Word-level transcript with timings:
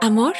¿Amor? 0.00 0.34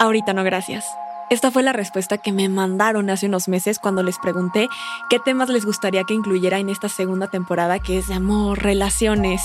Ahorita 0.00 0.32
no, 0.32 0.44
gracias. 0.44 0.84
Esta 1.34 1.50
fue 1.50 1.64
la 1.64 1.72
respuesta 1.72 2.18
que 2.18 2.30
me 2.30 2.48
mandaron 2.48 3.10
hace 3.10 3.26
unos 3.26 3.48
meses 3.48 3.80
cuando 3.80 4.04
les 4.04 4.20
pregunté 4.20 4.68
qué 5.10 5.18
temas 5.18 5.48
les 5.48 5.66
gustaría 5.66 6.04
que 6.04 6.14
incluyera 6.14 6.60
en 6.60 6.68
esta 6.68 6.88
segunda 6.88 7.26
temporada 7.26 7.80
que 7.80 7.98
es 7.98 8.06
de 8.06 8.14
amor, 8.14 8.62
relaciones. 8.62 9.42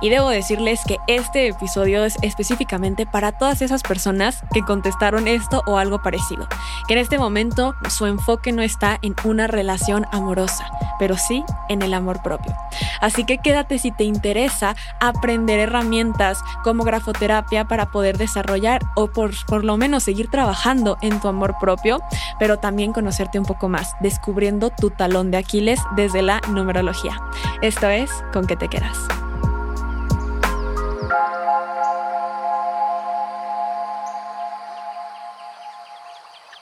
Y 0.00 0.08
debo 0.08 0.30
decirles 0.30 0.80
que 0.88 0.96
este 1.08 1.48
episodio 1.48 2.06
es 2.06 2.16
específicamente 2.22 3.04
para 3.04 3.32
todas 3.32 3.60
esas 3.60 3.82
personas 3.82 4.44
que 4.54 4.62
contestaron 4.62 5.28
esto 5.28 5.62
o 5.66 5.76
algo 5.76 6.00
parecido, 6.02 6.48
que 6.88 6.94
en 6.94 7.00
este 7.00 7.18
momento 7.18 7.74
su 7.90 8.06
enfoque 8.06 8.52
no 8.52 8.62
está 8.62 8.98
en 9.02 9.14
una 9.24 9.46
relación 9.46 10.06
amorosa, 10.12 10.66
pero 10.98 11.18
sí 11.18 11.44
en 11.68 11.82
el 11.82 11.92
amor 11.92 12.22
propio. 12.22 12.54
Así 13.02 13.24
que 13.24 13.36
quédate 13.36 13.78
si 13.78 13.92
te 13.92 14.04
interesa 14.04 14.74
aprender 15.00 15.60
herramientas 15.60 16.40
como 16.64 16.84
grafoterapia 16.84 17.68
para 17.68 17.90
poder 17.90 18.16
desarrollar 18.16 18.80
o 18.94 19.08
por, 19.08 19.32
por 19.46 19.64
lo 19.64 19.76
menos 19.76 20.04
seguir 20.04 20.28
trabajando 20.28 20.96
en 21.02 21.20
tu 21.20 21.25
amor 21.28 21.56
propio, 21.60 22.00
pero 22.38 22.58
también 22.58 22.92
conocerte 22.92 23.38
un 23.38 23.44
poco 23.44 23.68
más, 23.68 23.94
descubriendo 24.00 24.70
tu 24.70 24.90
talón 24.90 25.30
de 25.30 25.38
Aquiles 25.38 25.80
desde 25.96 26.22
la 26.22 26.40
numerología. 26.48 27.16
Esto 27.62 27.88
es 27.88 28.10
Con 28.32 28.46
qué 28.46 28.56
te 28.56 28.68
quedas. 28.68 29.25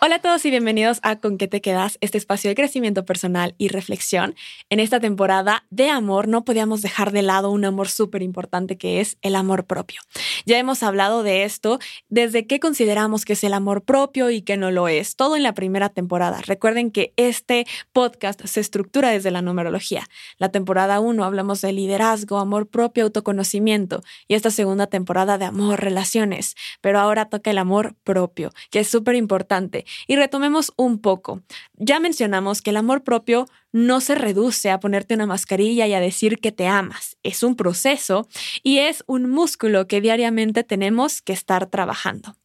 Hola 0.06 0.16
a 0.16 0.18
todos 0.18 0.44
y 0.44 0.50
bienvenidos 0.50 1.00
a 1.02 1.16
Con 1.16 1.38
qué 1.38 1.48
te 1.48 1.62
quedas, 1.62 1.96
este 2.02 2.18
espacio 2.18 2.50
de 2.50 2.54
crecimiento 2.54 3.06
personal 3.06 3.54
y 3.56 3.68
reflexión. 3.68 4.34
En 4.68 4.78
esta 4.78 5.00
temporada 5.00 5.64
de 5.70 5.88
amor 5.88 6.28
no 6.28 6.44
podíamos 6.44 6.82
dejar 6.82 7.10
de 7.10 7.22
lado 7.22 7.50
un 7.50 7.64
amor 7.64 7.88
súper 7.88 8.20
importante 8.20 8.76
que 8.76 9.00
es 9.00 9.16
el 9.22 9.34
amor 9.34 9.64
propio. 9.64 10.02
Ya 10.44 10.58
hemos 10.58 10.82
hablado 10.82 11.22
de 11.22 11.44
esto 11.44 11.78
desde 12.10 12.46
qué 12.46 12.60
consideramos 12.60 13.24
que 13.24 13.32
es 13.32 13.44
el 13.44 13.54
amor 13.54 13.82
propio 13.82 14.28
y 14.28 14.42
qué 14.42 14.58
no 14.58 14.70
lo 14.70 14.88
es, 14.88 15.16
todo 15.16 15.36
en 15.36 15.42
la 15.42 15.54
primera 15.54 15.88
temporada. 15.88 16.42
Recuerden 16.42 16.90
que 16.90 17.14
este 17.16 17.66
podcast 17.94 18.44
se 18.44 18.60
estructura 18.60 19.08
desde 19.08 19.30
la 19.30 19.40
numerología. 19.40 20.04
La 20.36 20.50
temporada 20.50 21.00
1 21.00 21.24
hablamos 21.24 21.62
de 21.62 21.72
liderazgo, 21.72 22.36
amor 22.36 22.68
propio, 22.68 23.04
autoconocimiento 23.04 24.02
y 24.28 24.34
esta 24.34 24.50
segunda 24.50 24.86
temporada 24.86 25.38
de 25.38 25.46
amor, 25.46 25.80
relaciones, 25.80 26.56
pero 26.82 27.00
ahora 27.00 27.30
toca 27.30 27.50
el 27.50 27.56
amor 27.56 27.94
propio, 28.04 28.52
que 28.70 28.80
es 28.80 28.88
súper 28.88 29.14
importante 29.14 29.86
y 30.06 30.16
retomemos 30.16 30.72
un 30.76 31.00
poco. 31.00 31.42
Ya 31.74 32.00
mencionamos 32.00 32.62
que 32.62 32.70
el 32.70 32.76
amor 32.76 33.04
propio 33.04 33.46
no 33.72 34.00
se 34.00 34.14
reduce 34.14 34.70
a 34.70 34.80
ponerte 34.80 35.14
una 35.14 35.26
mascarilla 35.26 35.86
y 35.86 35.94
a 35.94 36.00
decir 36.00 36.38
que 36.38 36.52
te 36.52 36.66
amas. 36.66 37.16
Es 37.22 37.42
un 37.42 37.56
proceso 37.56 38.28
y 38.62 38.78
es 38.78 39.04
un 39.06 39.28
músculo 39.28 39.86
que 39.88 40.00
diariamente 40.00 40.64
tenemos 40.64 41.22
que 41.22 41.32
estar 41.32 41.66
trabajando. 41.66 42.36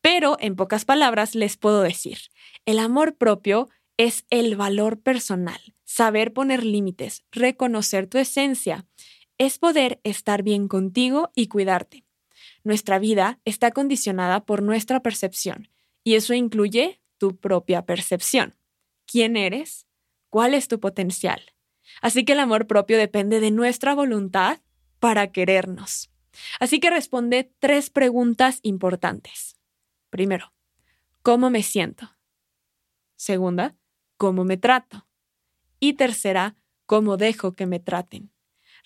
Pero, 0.00 0.36
en 0.40 0.54
pocas 0.54 0.84
palabras, 0.84 1.34
les 1.34 1.56
puedo 1.56 1.80
decir, 1.80 2.18
el 2.66 2.78
amor 2.78 3.16
propio 3.16 3.70
es 3.96 4.26
el 4.28 4.56
valor 4.56 5.00
personal, 5.00 5.60
saber 5.84 6.32
poner 6.32 6.62
límites, 6.62 7.24
reconocer 7.32 8.06
tu 8.06 8.18
esencia, 8.18 8.84
es 9.38 9.58
poder 9.58 10.00
estar 10.04 10.42
bien 10.42 10.68
contigo 10.68 11.30
y 11.34 11.48
cuidarte. 11.48 12.04
Nuestra 12.64 12.98
vida 12.98 13.40
está 13.44 13.70
condicionada 13.70 14.44
por 14.44 14.62
nuestra 14.62 15.00
percepción 15.00 15.70
y 16.04 16.14
eso 16.14 16.34
incluye 16.34 17.00
tu 17.18 17.36
propia 17.36 17.86
percepción. 17.86 18.54
¿Quién 19.06 19.36
eres? 19.36 19.86
¿Cuál 20.28 20.54
es 20.54 20.68
tu 20.68 20.78
potencial? 20.78 21.54
Así 22.00 22.24
que 22.24 22.34
el 22.34 22.40
amor 22.40 22.66
propio 22.66 22.98
depende 22.98 23.40
de 23.40 23.50
nuestra 23.50 23.94
voluntad 23.94 24.60
para 25.00 25.32
querernos. 25.32 26.10
Así 26.60 26.80
que 26.80 26.90
responde 26.90 27.52
tres 27.58 27.90
preguntas 27.90 28.58
importantes. 28.62 29.56
Primero, 30.10 30.52
¿cómo 31.22 31.50
me 31.50 31.62
siento? 31.62 32.16
Segunda, 33.16 33.76
¿cómo 34.16 34.44
me 34.44 34.56
trato? 34.56 35.06
Y 35.80 35.94
tercera, 35.94 36.56
¿cómo 36.86 37.16
dejo 37.16 37.52
que 37.52 37.66
me 37.66 37.80
traten? 37.80 38.33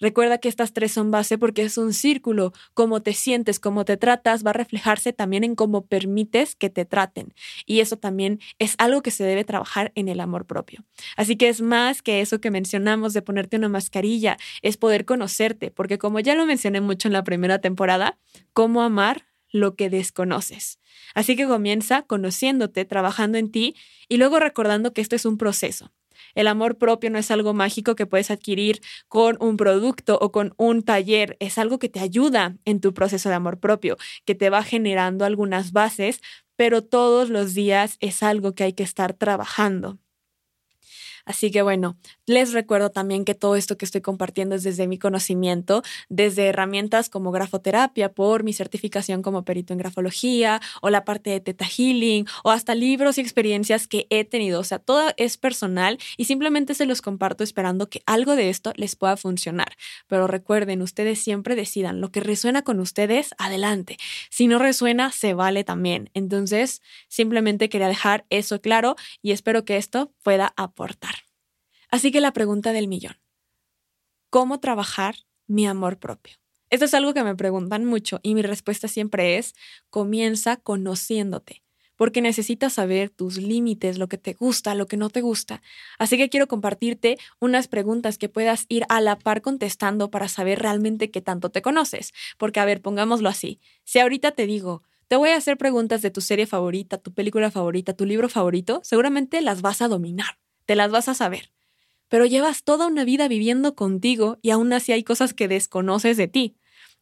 Recuerda 0.00 0.38
que 0.38 0.48
estas 0.48 0.72
tres 0.72 0.92
son 0.92 1.10
base 1.10 1.38
porque 1.38 1.62
es 1.62 1.76
un 1.78 1.92
círculo. 1.92 2.52
Cómo 2.74 3.02
te 3.02 3.12
sientes, 3.12 3.58
cómo 3.58 3.84
te 3.84 3.96
tratas, 3.96 4.44
va 4.44 4.50
a 4.50 4.54
reflejarse 4.54 5.12
también 5.12 5.44
en 5.44 5.54
cómo 5.54 5.86
permites 5.86 6.54
que 6.54 6.70
te 6.70 6.84
traten. 6.84 7.34
Y 7.66 7.80
eso 7.80 7.96
también 7.96 8.40
es 8.58 8.74
algo 8.78 9.02
que 9.02 9.10
se 9.10 9.24
debe 9.24 9.44
trabajar 9.44 9.92
en 9.94 10.08
el 10.08 10.20
amor 10.20 10.46
propio. 10.46 10.84
Así 11.16 11.36
que 11.36 11.48
es 11.48 11.60
más 11.60 12.02
que 12.02 12.20
eso 12.20 12.40
que 12.40 12.50
mencionamos 12.50 13.12
de 13.12 13.22
ponerte 13.22 13.56
una 13.56 13.68
mascarilla, 13.68 14.36
es 14.62 14.76
poder 14.76 15.04
conocerte, 15.04 15.70
porque 15.70 15.98
como 15.98 16.20
ya 16.20 16.34
lo 16.34 16.46
mencioné 16.46 16.80
mucho 16.80 17.08
en 17.08 17.12
la 17.12 17.24
primera 17.24 17.60
temporada, 17.60 18.18
cómo 18.52 18.82
amar 18.82 19.26
lo 19.50 19.76
que 19.76 19.90
desconoces. 19.90 20.78
Así 21.14 21.36
que 21.36 21.46
comienza 21.46 22.02
conociéndote, 22.02 22.84
trabajando 22.84 23.38
en 23.38 23.50
ti 23.50 23.74
y 24.08 24.18
luego 24.18 24.38
recordando 24.38 24.92
que 24.92 25.00
esto 25.00 25.16
es 25.16 25.24
un 25.24 25.38
proceso. 25.38 25.90
El 26.34 26.46
amor 26.46 26.78
propio 26.78 27.10
no 27.10 27.18
es 27.18 27.30
algo 27.30 27.54
mágico 27.54 27.94
que 27.94 28.06
puedes 28.06 28.30
adquirir 28.30 28.80
con 29.08 29.36
un 29.40 29.56
producto 29.56 30.18
o 30.20 30.32
con 30.32 30.54
un 30.56 30.82
taller, 30.82 31.36
es 31.40 31.58
algo 31.58 31.78
que 31.78 31.88
te 31.88 32.00
ayuda 32.00 32.56
en 32.64 32.80
tu 32.80 32.94
proceso 32.94 33.28
de 33.28 33.34
amor 33.34 33.58
propio, 33.60 33.96
que 34.24 34.34
te 34.34 34.50
va 34.50 34.62
generando 34.62 35.24
algunas 35.24 35.72
bases, 35.72 36.20
pero 36.56 36.82
todos 36.82 37.30
los 37.30 37.54
días 37.54 37.96
es 38.00 38.22
algo 38.22 38.54
que 38.54 38.64
hay 38.64 38.72
que 38.72 38.82
estar 38.82 39.14
trabajando. 39.14 39.98
Así 41.28 41.50
que 41.50 41.60
bueno, 41.60 41.98
les 42.26 42.54
recuerdo 42.54 42.88
también 42.90 43.26
que 43.26 43.34
todo 43.34 43.54
esto 43.54 43.76
que 43.76 43.84
estoy 43.84 44.00
compartiendo 44.00 44.54
es 44.54 44.62
desde 44.62 44.88
mi 44.88 44.98
conocimiento, 44.98 45.82
desde 46.08 46.46
herramientas 46.46 47.10
como 47.10 47.32
grafoterapia 47.32 48.14
por 48.14 48.44
mi 48.44 48.54
certificación 48.54 49.20
como 49.20 49.44
perito 49.44 49.74
en 49.74 49.78
grafología 49.78 50.58
o 50.80 50.88
la 50.88 51.04
parte 51.04 51.28
de 51.28 51.40
Teta 51.40 51.66
Healing 51.66 52.24
o 52.44 52.50
hasta 52.50 52.74
libros 52.74 53.18
y 53.18 53.20
experiencias 53.20 53.86
que 53.88 54.06
he 54.08 54.24
tenido. 54.24 54.58
O 54.58 54.64
sea, 54.64 54.78
todo 54.78 55.10
es 55.18 55.36
personal 55.36 55.98
y 56.16 56.24
simplemente 56.24 56.72
se 56.74 56.86
los 56.86 57.02
comparto 57.02 57.44
esperando 57.44 57.90
que 57.90 58.00
algo 58.06 58.34
de 58.34 58.48
esto 58.48 58.72
les 58.76 58.96
pueda 58.96 59.18
funcionar. 59.18 59.76
Pero 60.06 60.28
recuerden, 60.28 60.80
ustedes 60.80 61.18
siempre 61.22 61.56
decidan 61.56 62.00
lo 62.00 62.10
que 62.10 62.20
resuena 62.20 62.62
con 62.62 62.80
ustedes, 62.80 63.34
adelante. 63.36 63.98
Si 64.30 64.46
no 64.46 64.58
resuena, 64.58 65.12
se 65.12 65.34
vale 65.34 65.62
también. 65.62 66.08
Entonces, 66.14 66.80
simplemente 67.08 67.68
quería 67.68 67.88
dejar 67.88 68.24
eso 68.30 68.62
claro 68.62 68.96
y 69.20 69.32
espero 69.32 69.66
que 69.66 69.76
esto 69.76 70.10
pueda 70.22 70.54
aportar. 70.56 71.17
Así 71.90 72.12
que 72.12 72.20
la 72.20 72.32
pregunta 72.32 72.72
del 72.72 72.86
millón, 72.86 73.16
¿cómo 74.28 74.60
trabajar 74.60 75.14
mi 75.46 75.66
amor 75.66 75.98
propio? 75.98 76.34
Esto 76.68 76.84
es 76.84 76.92
algo 76.92 77.14
que 77.14 77.24
me 77.24 77.34
preguntan 77.34 77.86
mucho 77.86 78.20
y 78.22 78.34
mi 78.34 78.42
respuesta 78.42 78.88
siempre 78.88 79.38
es, 79.38 79.54
comienza 79.88 80.58
conociéndote, 80.58 81.62
porque 81.96 82.20
necesitas 82.20 82.74
saber 82.74 83.08
tus 83.08 83.38
límites, 83.38 83.96
lo 83.96 84.06
que 84.06 84.18
te 84.18 84.34
gusta, 84.34 84.74
lo 84.74 84.86
que 84.86 84.98
no 84.98 85.08
te 85.08 85.22
gusta. 85.22 85.62
Así 85.98 86.18
que 86.18 86.28
quiero 86.28 86.46
compartirte 86.46 87.16
unas 87.40 87.68
preguntas 87.68 88.18
que 88.18 88.28
puedas 88.28 88.66
ir 88.68 88.84
a 88.90 89.00
la 89.00 89.18
par 89.18 89.40
contestando 89.40 90.10
para 90.10 90.28
saber 90.28 90.58
realmente 90.58 91.10
qué 91.10 91.22
tanto 91.22 91.48
te 91.48 91.62
conoces. 91.62 92.12
Porque, 92.36 92.60
a 92.60 92.66
ver, 92.66 92.82
pongámoslo 92.82 93.30
así, 93.30 93.60
si 93.84 93.98
ahorita 93.98 94.32
te 94.32 94.46
digo, 94.46 94.82
te 95.08 95.16
voy 95.16 95.30
a 95.30 95.36
hacer 95.36 95.56
preguntas 95.56 96.02
de 96.02 96.10
tu 96.10 96.20
serie 96.20 96.46
favorita, 96.46 96.98
tu 96.98 97.14
película 97.14 97.50
favorita, 97.50 97.94
tu 97.94 98.04
libro 98.04 98.28
favorito, 98.28 98.82
seguramente 98.84 99.40
las 99.40 99.62
vas 99.62 99.80
a 99.80 99.88
dominar, 99.88 100.38
te 100.66 100.76
las 100.76 100.90
vas 100.90 101.08
a 101.08 101.14
saber 101.14 101.50
pero 102.08 102.26
llevas 102.26 102.64
toda 102.64 102.86
una 102.86 103.04
vida 103.04 103.28
viviendo 103.28 103.74
contigo 103.74 104.38
y 104.42 104.50
aún 104.50 104.72
así 104.72 104.92
hay 104.92 105.04
cosas 105.04 105.34
que 105.34 105.48
desconoces 105.48 106.16
de 106.16 106.28
ti 106.28 106.56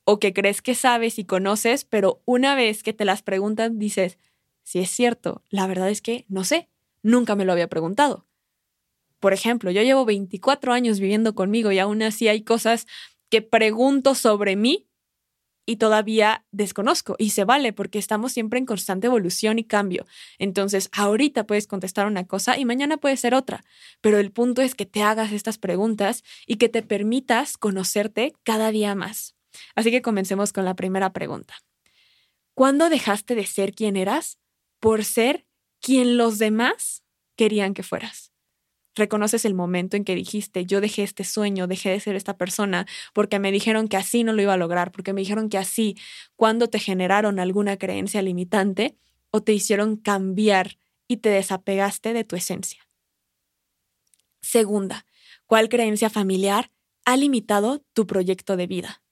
o 0.04 0.18
que 0.18 0.32
crees 0.32 0.62
que 0.62 0.74
sabes 0.74 1.18
y 1.18 1.24
conoces, 1.24 1.84
pero 1.84 2.22
una 2.24 2.54
vez 2.54 2.82
que 2.82 2.92
te 2.92 3.04
las 3.04 3.22
preguntan 3.22 3.78
dices, 3.78 4.18
si 4.62 4.78
es 4.78 4.90
cierto, 4.90 5.42
la 5.48 5.66
verdad 5.66 5.90
es 5.90 6.00
que 6.00 6.24
no 6.28 6.44
sé, 6.44 6.68
nunca 7.02 7.34
me 7.36 7.44
lo 7.44 7.52
había 7.52 7.68
preguntado. 7.68 8.26
Por 9.20 9.32
ejemplo, 9.32 9.70
yo 9.70 9.82
llevo 9.82 10.04
24 10.04 10.72
años 10.72 11.00
viviendo 11.00 11.34
conmigo 11.34 11.72
y 11.72 11.78
aún 11.78 12.02
así 12.02 12.28
hay 12.28 12.42
cosas 12.42 12.86
que 13.28 13.42
pregunto 13.42 14.14
sobre 14.14 14.56
mí 14.56 14.86
y 15.66 15.76
todavía 15.76 16.46
desconozco 16.52 17.16
y 17.18 17.30
se 17.30 17.44
vale 17.44 17.72
porque 17.72 17.98
estamos 17.98 18.32
siempre 18.32 18.58
en 18.58 18.66
constante 18.66 19.08
evolución 19.08 19.58
y 19.58 19.64
cambio. 19.64 20.06
Entonces, 20.38 20.88
ahorita 20.92 21.44
puedes 21.44 21.66
contestar 21.66 22.06
una 22.06 22.26
cosa 22.26 22.56
y 22.56 22.64
mañana 22.64 22.96
puede 22.96 23.16
ser 23.16 23.34
otra, 23.34 23.64
pero 24.00 24.18
el 24.18 24.30
punto 24.30 24.62
es 24.62 24.74
que 24.74 24.86
te 24.86 25.02
hagas 25.02 25.32
estas 25.32 25.58
preguntas 25.58 26.22
y 26.46 26.56
que 26.56 26.68
te 26.68 26.82
permitas 26.82 27.58
conocerte 27.58 28.32
cada 28.44 28.70
día 28.70 28.94
más. 28.94 29.34
Así 29.74 29.90
que 29.90 30.02
comencemos 30.02 30.52
con 30.52 30.64
la 30.64 30.74
primera 30.74 31.12
pregunta. 31.12 31.54
¿Cuándo 32.54 32.88
dejaste 32.88 33.34
de 33.34 33.44
ser 33.44 33.74
quien 33.74 33.96
eras 33.96 34.38
por 34.80 35.04
ser 35.04 35.46
quien 35.80 36.16
los 36.16 36.38
demás 36.38 37.02
querían 37.36 37.74
que 37.74 37.82
fueras? 37.82 38.32
Reconoces 38.96 39.44
el 39.44 39.54
momento 39.54 39.96
en 39.96 40.04
que 40.04 40.14
dijiste, 40.14 40.66
yo 40.66 40.80
dejé 40.80 41.04
este 41.04 41.22
sueño, 41.22 41.66
dejé 41.66 41.90
de 41.90 42.00
ser 42.00 42.16
esta 42.16 42.36
persona, 42.36 42.86
porque 43.12 43.38
me 43.38 43.52
dijeron 43.52 43.86
que 43.88 43.96
así 43.96 44.24
no 44.24 44.32
lo 44.32 44.42
iba 44.42 44.54
a 44.54 44.56
lograr, 44.56 44.90
porque 44.90 45.12
me 45.12 45.20
dijeron 45.20 45.48
que 45.48 45.58
así, 45.58 45.96
cuando 46.34 46.68
te 46.68 46.80
generaron 46.80 47.38
alguna 47.38 47.76
creencia 47.76 48.22
limitante 48.22 48.96
o 49.30 49.42
te 49.42 49.52
hicieron 49.52 49.96
cambiar 49.96 50.78
y 51.06 51.18
te 51.18 51.28
desapegaste 51.28 52.12
de 52.12 52.24
tu 52.24 52.34
esencia. 52.36 52.88
Segunda, 54.40 55.06
¿cuál 55.46 55.68
creencia 55.68 56.10
familiar 56.10 56.70
ha 57.04 57.16
limitado 57.16 57.84
tu 57.92 58.06
proyecto 58.06 58.56
de 58.56 58.66
vida? 58.66 59.02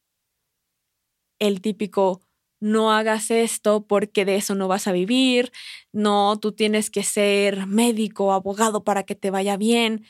El 1.39 1.61
típico, 1.61 2.23
no 2.65 2.91
hagas 2.93 3.31
esto 3.31 3.87
porque 3.87 4.25
de 4.25 4.37
eso 4.37 4.55
no 4.55 4.69
vas 4.69 4.87
a 4.87 4.93
vivir, 4.93 5.53
no, 5.93 6.39
tú 6.41 6.53
tienes 6.53 6.89
que 6.89 7.03
ser 7.03 7.67
médico 7.67 8.33
abogado 8.33 8.85
para 8.85 9.03
que 9.03 9.15
te 9.15 9.31
vaya 9.31 9.59
bien. 9.59 10.07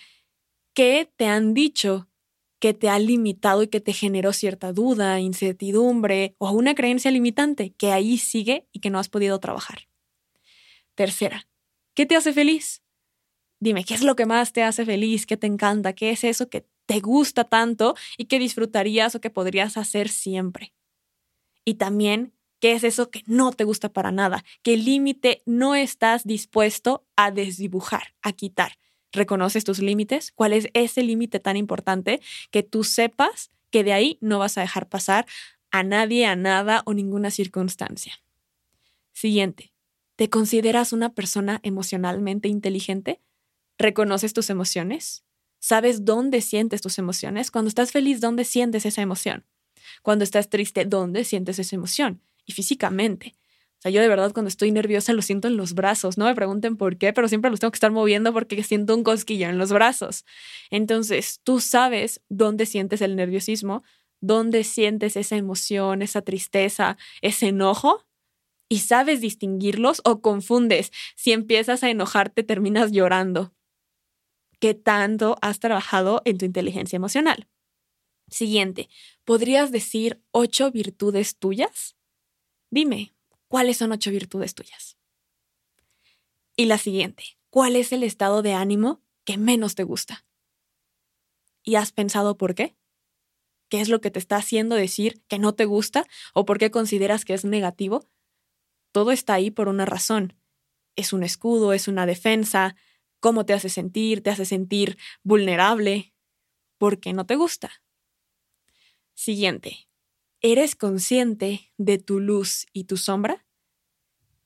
¿Qué 0.72 1.10
te 1.16 1.26
han 1.26 1.52
dicho 1.52 2.08
que 2.60 2.72
te 2.72 2.88
ha 2.88 3.00
limitado 3.00 3.64
y 3.64 3.66
que 3.66 3.80
te 3.80 3.92
generó 3.92 4.32
cierta 4.32 4.72
duda, 4.72 5.18
incertidumbre 5.18 6.36
o 6.38 6.52
una 6.52 6.76
creencia 6.76 7.10
limitante 7.10 7.72
que 7.72 7.90
ahí 7.90 8.18
sigue 8.18 8.68
y 8.70 8.78
que 8.78 8.88
no 8.88 9.00
has 9.00 9.08
podido 9.08 9.40
trabajar? 9.40 9.88
Tercera, 10.94 11.48
¿qué 11.94 12.06
te 12.06 12.14
hace 12.14 12.32
feliz? 12.32 12.84
Dime, 13.58 13.84
¿qué 13.84 13.94
es 13.94 14.02
lo 14.04 14.14
que 14.14 14.26
más 14.26 14.52
te 14.52 14.62
hace 14.62 14.84
feliz? 14.84 15.26
¿Qué 15.26 15.36
te 15.36 15.48
encanta? 15.48 15.92
¿Qué 15.92 16.10
es 16.10 16.22
eso 16.22 16.48
que 16.48 16.68
te 16.86 17.00
gusta 17.00 17.42
tanto 17.42 17.96
y 18.16 18.26
que 18.26 18.38
disfrutarías 18.38 19.16
o 19.16 19.20
que 19.20 19.30
podrías 19.30 19.76
hacer 19.76 20.08
siempre? 20.08 20.72
Y 21.64 21.74
también, 21.74 22.32
¿qué 22.64 22.72
es 22.72 22.82
eso 22.82 23.10
que 23.10 23.22
no 23.26 23.52
te 23.52 23.64
gusta 23.64 23.92
para 23.92 24.10
nada? 24.10 24.42
¿Qué 24.62 24.78
límite 24.78 25.42
no 25.44 25.74
estás 25.74 26.24
dispuesto 26.24 27.04
a 27.14 27.30
desdibujar, 27.30 28.14
a 28.22 28.32
quitar? 28.32 28.78
¿Reconoces 29.12 29.64
tus 29.64 29.80
límites? 29.80 30.32
¿Cuál 30.34 30.54
es 30.54 30.68
ese 30.72 31.02
límite 31.02 31.40
tan 31.40 31.58
importante 31.58 32.22
que 32.50 32.62
tú 32.62 32.82
sepas 32.82 33.50
que 33.68 33.84
de 33.84 33.92
ahí 33.92 34.16
no 34.22 34.38
vas 34.38 34.56
a 34.56 34.62
dejar 34.62 34.88
pasar 34.88 35.26
a 35.72 35.82
nadie, 35.82 36.24
a 36.24 36.36
nada 36.36 36.80
o 36.86 36.94
ninguna 36.94 37.30
circunstancia? 37.30 38.14
Siguiente, 39.12 39.74
¿te 40.16 40.30
consideras 40.30 40.94
una 40.94 41.12
persona 41.12 41.60
emocionalmente 41.64 42.48
inteligente? 42.48 43.20
¿Reconoces 43.76 44.32
tus 44.32 44.48
emociones? 44.48 45.22
¿Sabes 45.58 46.06
dónde 46.06 46.40
sientes 46.40 46.80
tus 46.80 46.96
emociones? 46.96 47.50
Cuando 47.50 47.68
estás 47.68 47.92
feliz, 47.92 48.22
¿dónde 48.22 48.46
sientes 48.46 48.86
esa 48.86 49.02
emoción? 49.02 49.44
Cuando 50.00 50.24
estás 50.24 50.48
triste, 50.48 50.86
¿dónde 50.86 51.24
sientes 51.24 51.58
esa 51.58 51.76
emoción? 51.76 52.22
Y 52.44 52.52
físicamente. 52.52 53.34
O 53.78 53.82
sea, 53.84 53.90
yo 53.90 54.00
de 54.00 54.08
verdad 54.08 54.32
cuando 54.32 54.48
estoy 54.48 54.72
nerviosa 54.72 55.12
lo 55.12 55.22
siento 55.22 55.48
en 55.48 55.56
los 55.56 55.74
brazos. 55.74 56.16
No 56.16 56.24
me 56.24 56.34
pregunten 56.34 56.76
por 56.76 56.96
qué, 56.96 57.12
pero 57.12 57.28
siempre 57.28 57.50
los 57.50 57.60
tengo 57.60 57.70
que 57.70 57.76
estar 57.76 57.90
moviendo 57.90 58.32
porque 58.32 58.62
siento 58.62 58.94
un 58.94 59.04
cosquillo 59.04 59.48
en 59.48 59.58
los 59.58 59.72
brazos. 59.72 60.24
Entonces, 60.70 61.40
tú 61.44 61.60
sabes 61.60 62.20
dónde 62.28 62.66
sientes 62.66 63.02
el 63.02 63.16
nerviosismo, 63.16 63.82
dónde 64.20 64.64
sientes 64.64 65.16
esa 65.16 65.36
emoción, 65.36 66.00
esa 66.00 66.22
tristeza, 66.22 66.96
ese 67.20 67.48
enojo 67.48 68.06
y 68.68 68.78
sabes 68.78 69.20
distinguirlos 69.20 70.00
o 70.04 70.20
confundes. 70.20 70.90
Si 71.14 71.32
empiezas 71.32 71.84
a 71.84 71.90
enojarte, 71.90 72.42
terminas 72.42 72.90
llorando 72.90 73.52
qué 74.60 74.72
tanto 74.72 75.36
has 75.42 75.60
trabajado 75.60 76.22
en 76.24 76.38
tu 76.38 76.46
inteligencia 76.46 76.96
emocional. 76.96 77.48
Siguiente, 78.30 78.88
¿podrías 79.24 79.70
decir 79.70 80.22
ocho 80.30 80.70
virtudes 80.70 81.36
tuyas? 81.36 81.96
Dime, 82.70 83.14
¿cuáles 83.48 83.76
son 83.76 83.92
ocho 83.92 84.10
virtudes 84.10 84.54
tuyas? 84.54 84.96
Y 86.56 86.66
la 86.66 86.78
siguiente, 86.78 87.24
¿cuál 87.50 87.76
es 87.76 87.92
el 87.92 88.02
estado 88.02 88.42
de 88.42 88.52
ánimo 88.52 89.02
que 89.24 89.38
menos 89.38 89.74
te 89.74 89.82
gusta? 89.82 90.24
¿Y 91.62 91.76
has 91.76 91.92
pensado 91.92 92.36
por 92.36 92.54
qué? 92.54 92.76
¿Qué 93.68 93.80
es 93.80 93.88
lo 93.88 94.00
que 94.00 94.10
te 94.10 94.18
está 94.18 94.36
haciendo 94.36 94.76
decir 94.76 95.22
que 95.28 95.38
no 95.38 95.54
te 95.54 95.64
gusta 95.64 96.06
o 96.32 96.44
por 96.44 96.58
qué 96.58 96.70
consideras 96.70 97.24
que 97.24 97.34
es 97.34 97.44
negativo? 97.44 98.08
Todo 98.92 99.10
está 99.10 99.34
ahí 99.34 99.50
por 99.50 99.68
una 99.68 99.86
razón. 99.86 100.34
Es 100.94 101.12
un 101.12 101.24
escudo, 101.24 101.72
es 101.72 101.88
una 101.88 102.06
defensa, 102.06 102.76
cómo 103.18 103.46
te 103.46 103.54
hace 103.54 103.68
sentir, 103.68 104.22
te 104.22 104.30
hace 104.30 104.44
sentir 104.44 104.98
vulnerable, 105.22 106.14
porque 106.78 107.12
no 107.12 107.26
te 107.26 107.36
gusta. 107.36 107.82
Siguiente, 109.14 109.88
¿eres 110.44 110.76
consciente 110.76 111.72
de 111.78 111.96
tu 111.96 112.20
luz 112.20 112.66
y 112.74 112.84
tu 112.84 112.98
sombra? 112.98 113.46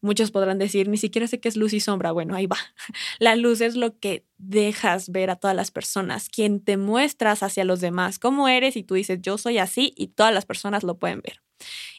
Muchos 0.00 0.30
podrán 0.30 0.60
decir, 0.60 0.88
ni 0.88 0.96
siquiera 0.96 1.26
sé 1.26 1.40
qué 1.40 1.48
es 1.48 1.56
luz 1.56 1.72
y 1.72 1.80
sombra. 1.80 2.12
Bueno, 2.12 2.36
ahí 2.36 2.46
va. 2.46 2.56
La 3.18 3.34
luz 3.34 3.60
es 3.60 3.74
lo 3.74 3.98
que 3.98 4.24
dejas 4.36 5.10
ver 5.10 5.28
a 5.28 5.36
todas 5.36 5.56
las 5.56 5.72
personas, 5.72 6.28
quien 6.28 6.60
te 6.60 6.76
muestras 6.76 7.42
hacia 7.42 7.64
los 7.64 7.80
demás, 7.80 8.20
cómo 8.20 8.46
eres 8.46 8.76
y 8.76 8.84
tú 8.84 8.94
dices, 8.94 9.18
yo 9.20 9.38
soy 9.38 9.58
así 9.58 9.92
y 9.96 10.06
todas 10.06 10.32
las 10.32 10.46
personas 10.46 10.84
lo 10.84 11.00
pueden 11.00 11.20
ver. 11.20 11.42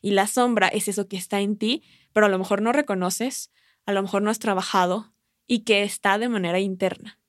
Y 0.01 0.11
la 0.11 0.27
sombra 0.27 0.69
es 0.69 0.87
eso 0.87 1.09
que 1.09 1.17
está 1.17 1.41
en 1.41 1.57
ti, 1.57 1.83
pero 2.13 2.27
a 2.27 2.29
lo 2.29 2.39
mejor 2.39 2.61
no 2.61 2.71
reconoces, 2.71 3.51
a 3.85 3.91
lo 3.91 4.01
mejor 4.01 4.21
no 4.21 4.29
has 4.29 4.39
trabajado, 4.39 5.13
y 5.45 5.65
que 5.65 5.83
está 5.83 6.17
de 6.17 6.29
manera 6.29 6.61
interna. 6.61 7.19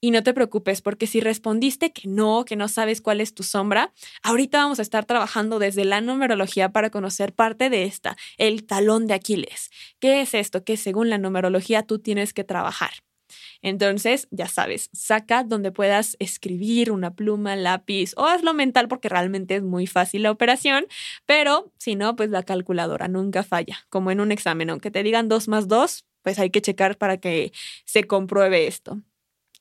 Y 0.00 0.12
no 0.12 0.22
te 0.22 0.32
preocupes 0.32 0.80
porque 0.80 1.08
si 1.08 1.20
respondiste 1.20 1.92
que 1.92 2.08
no, 2.08 2.44
que 2.44 2.54
no 2.54 2.68
sabes 2.68 3.00
cuál 3.00 3.20
es 3.20 3.34
tu 3.34 3.42
sombra, 3.42 3.92
ahorita 4.22 4.58
vamos 4.58 4.78
a 4.78 4.82
estar 4.82 5.04
trabajando 5.04 5.58
desde 5.58 5.84
la 5.84 6.00
numerología 6.00 6.70
para 6.70 6.90
conocer 6.90 7.32
parte 7.32 7.68
de 7.68 7.84
esta, 7.84 8.16
el 8.36 8.64
talón 8.64 9.08
de 9.08 9.14
Aquiles. 9.14 9.70
¿Qué 9.98 10.20
es 10.20 10.34
esto 10.34 10.62
que 10.62 10.76
según 10.76 11.10
la 11.10 11.18
numerología 11.18 11.82
tú 11.82 11.98
tienes 11.98 12.32
que 12.32 12.44
trabajar? 12.44 12.90
Entonces, 13.60 14.28
ya 14.30 14.46
sabes, 14.46 14.88
saca 14.92 15.42
donde 15.44 15.72
puedas 15.72 16.16
escribir 16.20 16.90
una 16.92 17.14
pluma, 17.14 17.56
lápiz 17.56 18.12
o 18.16 18.26
hazlo 18.26 18.54
mental 18.54 18.88
porque 18.88 19.08
realmente 19.08 19.56
es 19.56 19.62
muy 19.62 19.86
fácil 19.86 20.22
la 20.22 20.30
operación, 20.30 20.86
pero 21.26 21.72
si 21.78 21.96
no, 21.96 22.16
pues 22.16 22.30
la 22.30 22.42
calculadora 22.44 23.08
nunca 23.08 23.42
falla, 23.42 23.78
como 23.90 24.10
en 24.10 24.20
un 24.20 24.32
examen, 24.32 24.70
aunque 24.70 24.90
te 24.90 25.02
digan 25.02 25.28
dos 25.28 25.48
más 25.48 25.68
dos, 25.68 26.06
pues 26.22 26.38
hay 26.38 26.50
que 26.50 26.62
checar 26.62 26.96
para 26.98 27.18
que 27.18 27.52
se 27.84 28.04
compruebe 28.04 28.66
esto. 28.66 29.02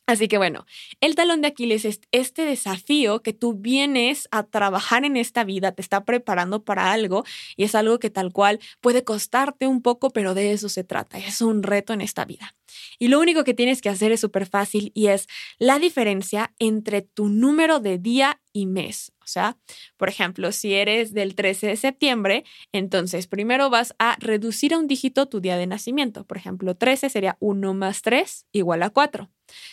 Así 0.07 0.29
que 0.29 0.37
bueno, 0.37 0.65
el 1.01 1.15
talón 1.15 1.41
de 1.41 1.49
Aquiles 1.49 1.83
es 1.83 1.99
este 2.13 2.45
desafío 2.45 3.21
que 3.21 3.33
tú 3.33 3.55
vienes 3.55 4.29
a 4.31 4.43
trabajar 4.43 5.03
en 5.03 5.17
esta 5.17 5.43
vida, 5.43 5.73
te 5.73 5.81
está 5.81 6.05
preparando 6.05 6.63
para 6.63 6.93
algo 6.93 7.25
y 7.57 7.65
es 7.65 7.75
algo 7.75 7.99
que 7.99 8.09
tal 8.09 8.31
cual 8.31 8.61
puede 8.79 9.03
costarte 9.03 9.67
un 9.67 9.81
poco, 9.81 10.11
pero 10.11 10.33
de 10.33 10.53
eso 10.53 10.69
se 10.69 10.85
trata, 10.85 11.17
es 11.17 11.41
un 11.41 11.61
reto 11.61 11.91
en 11.91 11.99
esta 11.99 12.23
vida. 12.23 12.55
Y 12.99 13.09
lo 13.09 13.19
único 13.19 13.43
que 13.43 13.53
tienes 13.53 13.81
que 13.81 13.89
hacer 13.89 14.13
es 14.13 14.21
súper 14.21 14.45
fácil 14.45 14.93
y 14.95 15.07
es 15.07 15.27
la 15.59 15.77
diferencia 15.77 16.53
entre 16.57 17.01
tu 17.01 17.27
número 17.27 17.81
de 17.81 17.97
día 17.97 18.39
y 18.53 18.65
mes. 18.65 19.11
O 19.21 19.27
sea, 19.27 19.57
por 19.97 20.07
ejemplo, 20.07 20.53
si 20.53 20.73
eres 20.73 21.13
del 21.13 21.35
13 21.35 21.67
de 21.67 21.75
septiembre, 21.75 22.45
entonces 22.71 23.27
primero 23.27 23.69
vas 23.69 23.93
a 23.99 24.15
reducir 24.19 24.73
a 24.73 24.77
un 24.77 24.87
dígito 24.87 25.25
tu 25.25 25.41
día 25.41 25.57
de 25.57 25.67
nacimiento. 25.67 26.23
Por 26.23 26.37
ejemplo, 26.37 26.75
13 26.77 27.09
sería 27.09 27.35
1 27.41 27.73
más 27.73 28.01
3 28.03 28.45
igual 28.53 28.83
a 28.83 28.89
4. 28.89 29.29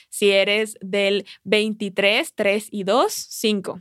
Si 0.08 0.30
eres 0.30 0.76
del 0.80 1.26
23, 1.44 2.34
3 2.34 2.68
y 2.70 2.84
2, 2.84 3.12
5. 3.12 3.80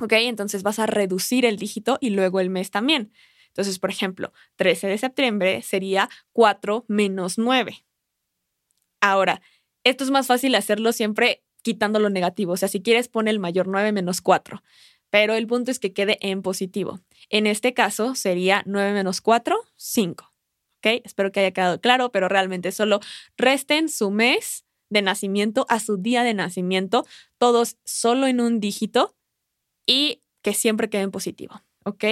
¿Ok? 0.00 0.12
Entonces 0.12 0.62
vas 0.62 0.78
a 0.78 0.86
reducir 0.86 1.44
el 1.44 1.56
dígito 1.56 1.98
y 2.00 2.10
luego 2.10 2.40
el 2.40 2.50
mes 2.50 2.70
también. 2.70 3.12
Entonces, 3.48 3.78
por 3.78 3.88
ejemplo, 3.88 4.32
13 4.56 4.86
de 4.86 4.98
septiembre 4.98 5.62
sería 5.62 6.10
4 6.32 6.84
menos 6.88 7.38
9. 7.38 7.86
Ahora, 9.00 9.40
esto 9.82 10.04
es 10.04 10.10
más 10.10 10.26
fácil 10.26 10.54
hacerlo 10.56 10.92
siempre 10.92 11.42
quitando 11.62 11.98
lo 11.98 12.10
negativo. 12.10 12.52
O 12.52 12.56
sea, 12.58 12.68
si 12.68 12.82
quieres, 12.82 13.08
pone 13.08 13.30
el 13.30 13.38
mayor 13.38 13.66
9 13.66 13.92
menos 13.92 14.20
4. 14.20 14.62
Pero 15.08 15.34
el 15.34 15.46
punto 15.46 15.70
es 15.70 15.78
que 15.78 15.94
quede 15.94 16.18
en 16.20 16.42
positivo. 16.42 17.00
En 17.30 17.46
este 17.46 17.72
caso 17.72 18.14
sería 18.14 18.62
9 18.66 18.92
menos 18.92 19.22
4, 19.22 19.56
5. 19.76 20.34
¿Ok? 20.78 21.02
Espero 21.04 21.32
que 21.32 21.40
haya 21.40 21.52
quedado 21.52 21.80
claro, 21.80 22.12
pero 22.12 22.28
realmente 22.28 22.72
solo 22.72 23.00
resten 23.38 23.88
su 23.88 24.10
mes 24.10 24.65
de 24.90 25.02
nacimiento 25.02 25.66
a 25.68 25.80
su 25.80 25.96
día 25.96 26.22
de 26.22 26.34
nacimiento, 26.34 27.06
todos 27.38 27.76
solo 27.84 28.26
en 28.26 28.40
un 28.40 28.60
dígito 28.60 29.16
y 29.86 30.22
que 30.42 30.54
siempre 30.54 30.88
quede 30.88 31.02
en 31.02 31.10
positivo. 31.10 31.62
¿Ok? 31.84 32.04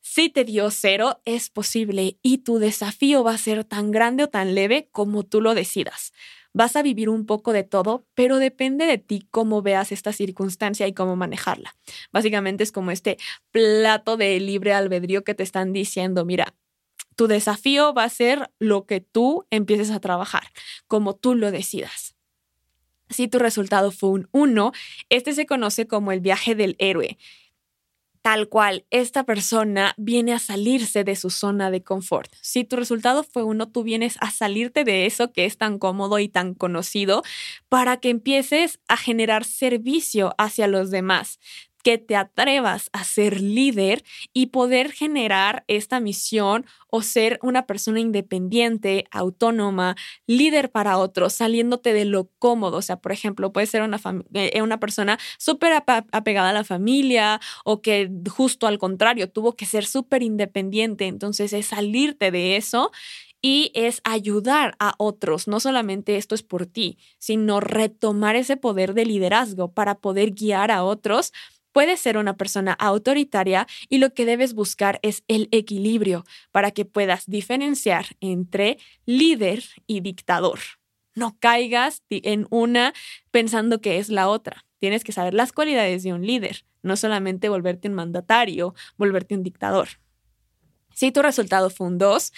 Si 0.00 0.28
te 0.28 0.44
dio 0.44 0.70
cero, 0.70 1.22
es 1.24 1.48
posible 1.48 2.18
y 2.22 2.38
tu 2.38 2.58
desafío 2.58 3.24
va 3.24 3.32
a 3.32 3.38
ser 3.38 3.64
tan 3.64 3.90
grande 3.90 4.24
o 4.24 4.28
tan 4.28 4.54
leve 4.54 4.88
como 4.92 5.22
tú 5.22 5.40
lo 5.40 5.54
decidas. 5.54 6.12
Vas 6.52 6.76
a 6.76 6.82
vivir 6.82 7.08
un 7.08 7.24
poco 7.26 7.52
de 7.52 7.64
todo, 7.64 8.06
pero 8.14 8.36
depende 8.36 8.84
de 8.86 8.98
ti 8.98 9.26
cómo 9.30 9.62
veas 9.62 9.92
esta 9.92 10.12
circunstancia 10.12 10.86
y 10.86 10.92
cómo 10.92 11.16
manejarla. 11.16 11.74
Básicamente 12.12 12.62
es 12.62 12.70
como 12.70 12.90
este 12.90 13.16
plato 13.50 14.16
de 14.16 14.38
libre 14.40 14.74
albedrío 14.74 15.24
que 15.24 15.34
te 15.34 15.42
están 15.42 15.72
diciendo, 15.72 16.24
mira, 16.24 16.54
tu 17.16 17.26
desafío 17.26 17.94
va 17.94 18.04
a 18.04 18.08
ser 18.08 18.50
lo 18.58 18.86
que 18.86 19.00
tú 19.00 19.46
empieces 19.50 19.90
a 19.90 20.00
trabajar, 20.00 20.44
como 20.86 21.14
tú 21.14 21.34
lo 21.34 21.50
decidas. 21.50 22.16
Si 23.10 23.28
tu 23.28 23.38
resultado 23.38 23.90
fue 23.90 24.10
un 24.10 24.28
1, 24.32 24.72
este 25.10 25.32
se 25.32 25.46
conoce 25.46 25.86
como 25.86 26.12
el 26.12 26.20
viaje 26.20 26.54
del 26.54 26.76
héroe 26.78 27.18
tal 28.24 28.48
cual, 28.48 28.86
esta 28.88 29.24
persona 29.24 29.92
viene 29.98 30.32
a 30.32 30.38
salirse 30.38 31.04
de 31.04 31.14
su 31.14 31.28
zona 31.28 31.70
de 31.70 31.82
confort. 31.82 32.32
Si 32.40 32.64
tu 32.64 32.74
resultado 32.74 33.22
fue 33.22 33.42
uno, 33.42 33.68
tú 33.68 33.82
vienes 33.82 34.16
a 34.22 34.30
salirte 34.30 34.82
de 34.82 35.04
eso 35.04 35.30
que 35.30 35.44
es 35.44 35.58
tan 35.58 35.78
cómodo 35.78 36.18
y 36.18 36.30
tan 36.30 36.54
conocido 36.54 37.22
para 37.68 37.98
que 37.98 38.08
empieces 38.08 38.80
a 38.88 38.96
generar 38.96 39.44
servicio 39.44 40.34
hacia 40.38 40.68
los 40.68 40.90
demás 40.90 41.38
que 41.84 41.98
te 41.98 42.16
atrevas 42.16 42.88
a 42.92 43.04
ser 43.04 43.40
líder 43.40 44.02
y 44.32 44.46
poder 44.46 44.90
generar 44.90 45.64
esta 45.68 46.00
misión 46.00 46.64
o 46.88 47.02
ser 47.02 47.38
una 47.42 47.66
persona 47.66 48.00
independiente, 48.00 49.04
autónoma, 49.10 49.94
líder 50.26 50.70
para 50.72 50.96
otros, 50.96 51.34
saliéndote 51.34 51.92
de 51.92 52.06
lo 52.06 52.30
cómodo. 52.38 52.78
O 52.78 52.82
sea, 52.82 52.96
por 52.96 53.12
ejemplo, 53.12 53.52
puede 53.52 53.66
ser 53.66 53.82
una, 53.82 54.00
eh, 54.32 54.62
una 54.62 54.80
persona 54.80 55.18
súper 55.38 55.74
apegada 55.74 56.50
a 56.50 56.52
la 56.54 56.64
familia 56.64 57.40
o 57.64 57.82
que 57.82 58.10
justo 58.30 58.66
al 58.66 58.78
contrario 58.78 59.30
tuvo 59.30 59.54
que 59.54 59.66
ser 59.66 59.84
súper 59.84 60.22
independiente. 60.22 61.06
Entonces 61.06 61.52
es 61.52 61.66
salirte 61.66 62.30
de 62.30 62.56
eso 62.56 62.92
y 63.44 63.70
es 63.74 64.00
ayudar 64.04 64.74
a 64.78 64.94
otros. 64.96 65.48
No 65.48 65.60
solamente 65.60 66.16
esto 66.16 66.34
es 66.34 66.42
por 66.42 66.64
ti, 66.64 66.96
sino 67.18 67.60
retomar 67.60 68.36
ese 68.36 68.56
poder 68.56 68.94
de 68.94 69.04
liderazgo 69.04 69.70
para 69.70 69.96
poder 69.96 70.30
guiar 70.30 70.70
a 70.70 70.82
otros 70.82 71.30
Puedes 71.74 71.98
ser 71.98 72.18
una 72.18 72.36
persona 72.36 72.72
autoritaria 72.74 73.66
y 73.88 73.98
lo 73.98 74.14
que 74.14 74.26
debes 74.26 74.54
buscar 74.54 75.00
es 75.02 75.24
el 75.26 75.48
equilibrio 75.50 76.24
para 76.52 76.70
que 76.70 76.84
puedas 76.84 77.26
diferenciar 77.26 78.06
entre 78.20 78.78
líder 79.06 79.64
y 79.88 79.98
dictador. 79.98 80.60
No 81.16 81.36
caigas 81.40 82.04
en 82.10 82.46
una 82.50 82.94
pensando 83.32 83.80
que 83.80 83.98
es 83.98 84.08
la 84.08 84.28
otra. 84.28 84.64
Tienes 84.78 85.02
que 85.02 85.10
saber 85.10 85.34
las 85.34 85.50
cualidades 85.50 86.04
de 86.04 86.12
un 86.12 86.24
líder, 86.24 86.64
no 86.82 86.94
solamente 86.94 87.48
volverte 87.48 87.88
un 87.88 87.94
mandatario, 87.94 88.76
volverte 88.96 89.34
un 89.34 89.42
dictador. 89.42 89.88
Si 90.94 91.10
tu 91.10 91.22
resultado 91.22 91.70
fue 91.70 91.88
un 91.88 91.98
2, 91.98 92.32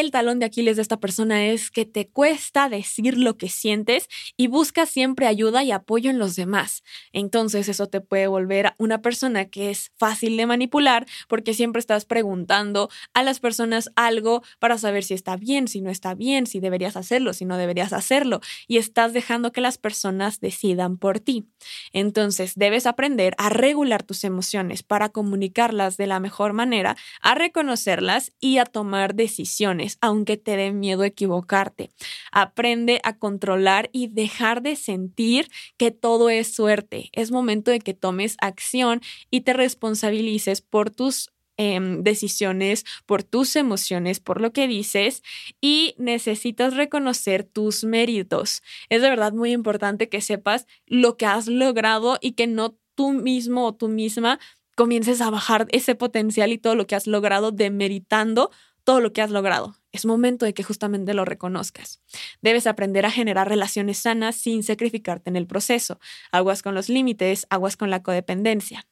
el 0.00 0.10
talón 0.10 0.40
de 0.40 0.46
Aquiles 0.46 0.74
de 0.74 0.82
esta 0.82 0.98
persona 0.98 1.46
es 1.46 1.70
que 1.70 1.86
te 1.86 2.08
cuesta 2.08 2.68
decir 2.68 3.16
lo 3.16 3.36
que 3.36 3.48
sientes 3.48 4.08
y 4.36 4.48
buscas 4.48 4.88
siempre 4.88 5.28
ayuda 5.28 5.62
y 5.62 5.70
apoyo 5.70 6.10
en 6.10 6.18
los 6.18 6.34
demás. 6.34 6.82
Entonces 7.12 7.68
eso 7.68 7.86
te 7.86 8.00
puede 8.00 8.26
volver 8.26 8.74
una 8.78 9.02
persona 9.02 9.44
que 9.44 9.70
es 9.70 9.92
fácil 9.96 10.36
de 10.36 10.46
manipular 10.46 11.06
porque 11.28 11.54
siempre 11.54 11.78
estás 11.78 12.06
preguntando 12.06 12.90
a 13.12 13.22
las 13.22 13.38
personas 13.38 13.88
algo 13.94 14.42
para 14.58 14.78
saber 14.78 15.04
si 15.04 15.14
está 15.14 15.36
bien, 15.36 15.68
si 15.68 15.80
no 15.80 15.90
está 15.90 16.14
bien, 16.14 16.48
si 16.48 16.58
deberías 16.58 16.96
hacerlo, 16.96 17.32
si 17.32 17.44
no 17.44 17.56
deberías 17.56 17.92
hacerlo 17.92 18.40
y 18.66 18.78
estás 18.78 19.12
dejando 19.12 19.52
que 19.52 19.60
las 19.60 19.78
personas 19.78 20.40
decidan 20.40 20.98
por 20.98 21.20
ti. 21.20 21.46
Entonces 21.92 22.54
debes 22.56 22.86
aprender 22.86 23.34
a 23.38 23.48
regular 23.48 24.02
tus 24.02 24.24
emociones 24.24 24.82
para 24.82 25.10
comunicarlas 25.10 25.96
de 25.96 26.08
la 26.08 26.18
mejor 26.18 26.52
manera, 26.52 26.96
a 27.20 27.36
reconocerlas 27.36 28.32
y 28.40 28.58
a 28.58 28.64
tomar 28.64 29.14
decisiones 29.14 29.83
aunque 30.00 30.36
te 30.36 30.56
dé 30.56 30.72
miedo 30.72 31.04
equivocarte. 31.04 31.90
Aprende 32.32 33.00
a 33.04 33.16
controlar 33.18 33.90
y 33.92 34.08
dejar 34.08 34.62
de 34.62 34.76
sentir 34.76 35.48
que 35.76 35.90
todo 35.90 36.30
es 36.30 36.54
suerte. 36.54 37.10
Es 37.12 37.30
momento 37.30 37.70
de 37.70 37.80
que 37.80 37.94
tomes 37.94 38.36
acción 38.40 39.00
y 39.30 39.42
te 39.42 39.52
responsabilices 39.52 40.60
por 40.60 40.90
tus 40.90 41.30
em, 41.56 42.02
decisiones, 42.02 42.84
por 43.06 43.22
tus 43.22 43.54
emociones, 43.54 44.18
por 44.18 44.40
lo 44.40 44.52
que 44.52 44.66
dices 44.66 45.22
y 45.60 45.94
necesitas 45.98 46.74
reconocer 46.74 47.44
tus 47.44 47.84
méritos. 47.84 48.62
Es 48.88 49.02
de 49.02 49.10
verdad 49.10 49.32
muy 49.32 49.52
importante 49.52 50.08
que 50.08 50.20
sepas 50.20 50.66
lo 50.86 51.16
que 51.16 51.26
has 51.26 51.46
logrado 51.46 52.18
y 52.20 52.32
que 52.32 52.48
no 52.48 52.76
tú 52.96 53.12
mismo 53.12 53.66
o 53.66 53.74
tú 53.74 53.88
misma 53.88 54.38
comiences 54.74 55.20
a 55.20 55.30
bajar 55.30 55.66
ese 55.70 55.94
potencial 55.94 56.52
y 56.52 56.58
todo 56.58 56.74
lo 56.74 56.86
que 56.86 56.96
has 56.96 57.06
logrado 57.06 57.52
demeritando 57.52 58.50
todo 58.84 59.00
lo 59.00 59.12
que 59.12 59.22
has 59.22 59.30
logrado. 59.30 59.76
Es 59.92 60.04
momento 60.04 60.44
de 60.44 60.54
que 60.54 60.62
justamente 60.62 61.14
lo 61.14 61.24
reconozcas. 61.24 62.00
Debes 62.42 62.66
aprender 62.66 63.06
a 63.06 63.10
generar 63.10 63.48
relaciones 63.48 63.98
sanas 63.98 64.36
sin 64.36 64.62
sacrificarte 64.62 65.30
en 65.30 65.36
el 65.36 65.46
proceso. 65.46 65.98
Aguas 66.30 66.62
con 66.62 66.74
los 66.74 66.88
límites, 66.88 67.46
aguas 67.50 67.76
con 67.76 67.90
la 67.90 68.02
codependencia. 68.02 68.86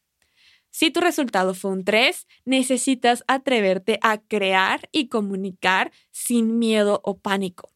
Si 0.70 0.90
tu 0.90 1.00
resultado 1.00 1.54
fue 1.54 1.70
un 1.70 1.84
3, 1.84 2.26
necesitas 2.46 3.24
atreverte 3.28 3.98
a 4.00 4.18
crear 4.18 4.88
y 4.90 5.08
comunicar 5.08 5.92
sin 6.10 6.58
miedo 6.58 7.02
o 7.04 7.18
pánico. 7.18 7.68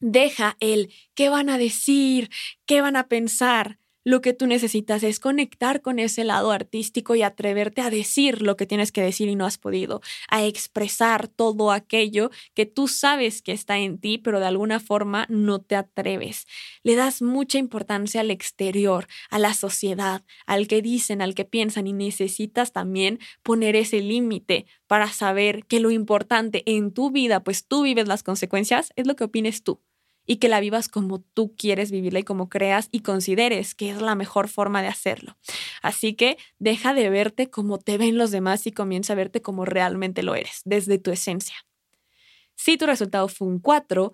Deja 0.00 0.56
el 0.58 0.92
qué 1.14 1.28
van 1.28 1.50
a 1.50 1.58
decir, 1.58 2.30
qué 2.64 2.80
van 2.80 2.96
a 2.96 3.06
pensar, 3.06 3.78
lo 4.04 4.20
que 4.20 4.32
tú 4.32 4.46
necesitas 4.46 5.02
es 5.02 5.20
conectar 5.20 5.82
con 5.82 5.98
ese 5.98 6.24
lado 6.24 6.50
artístico 6.50 7.14
y 7.14 7.22
atreverte 7.22 7.80
a 7.80 7.90
decir 7.90 8.42
lo 8.42 8.56
que 8.56 8.66
tienes 8.66 8.92
que 8.92 9.02
decir 9.02 9.28
y 9.28 9.36
no 9.36 9.46
has 9.46 9.58
podido, 9.58 10.00
a 10.28 10.44
expresar 10.44 11.28
todo 11.28 11.70
aquello 11.70 12.30
que 12.54 12.66
tú 12.66 12.88
sabes 12.88 13.42
que 13.42 13.52
está 13.52 13.78
en 13.78 13.98
ti, 13.98 14.18
pero 14.18 14.40
de 14.40 14.46
alguna 14.46 14.80
forma 14.80 15.26
no 15.28 15.60
te 15.60 15.76
atreves. 15.76 16.46
Le 16.82 16.96
das 16.96 17.22
mucha 17.22 17.58
importancia 17.58 18.20
al 18.20 18.30
exterior, 18.30 19.06
a 19.30 19.38
la 19.38 19.54
sociedad, 19.54 20.24
al 20.46 20.66
que 20.66 20.82
dicen, 20.82 21.22
al 21.22 21.34
que 21.34 21.44
piensan 21.44 21.86
y 21.86 21.92
necesitas 21.92 22.72
también 22.72 23.18
poner 23.42 23.76
ese 23.76 24.00
límite 24.00 24.66
para 24.86 25.08
saber 25.12 25.64
que 25.66 25.80
lo 25.80 25.90
importante 25.90 26.62
en 26.66 26.92
tu 26.92 27.10
vida, 27.10 27.42
pues 27.44 27.66
tú 27.66 27.82
vives 27.82 28.08
las 28.08 28.22
consecuencias, 28.22 28.92
es 28.96 29.06
lo 29.06 29.16
que 29.16 29.24
opines 29.24 29.62
tú 29.62 29.80
y 30.26 30.36
que 30.36 30.48
la 30.48 30.60
vivas 30.60 30.88
como 30.88 31.20
tú 31.20 31.54
quieres 31.56 31.90
vivirla 31.90 32.20
y 32.20 32.24
como 32.24 32.48
creas 32.48 32.88
y 32.92 33.00
consideres 33.00 33.74
que 33.74 33.90
es 33.90 34.00
la 34.00 34.14
mejor 34.14 34.48
forma 34.48 34.82
de 34.82 34.88
hacerlo. 34.88 35.36
Así 35.82 36.14
que 36.14 36.38
deja 36.58 36.94
de 36.94 37.10
verte 37.10 37.50
como 37.50 37.78
te 37.78 37.98
ven 37.98 38.18
los 38.18 38.30
demás 38.30 38.66
y 38.66 38.72
comienza 38.72 39.12
a 39.12 39.16
verte 39.16 39.42
como 39.42 39.64
realmente 39.64 40.22
lo 40.22 40.34
eres, 40.34 40.62
desde 40.64 40.98
tu 40.98 41.10
esencia. 41.10 41.56
Si 42.54 42.76
tu 42.76 42.86
resultado 42.86 43.28
fue 43.28 43.48
un 43.48 43.58
4, 43.58 44.12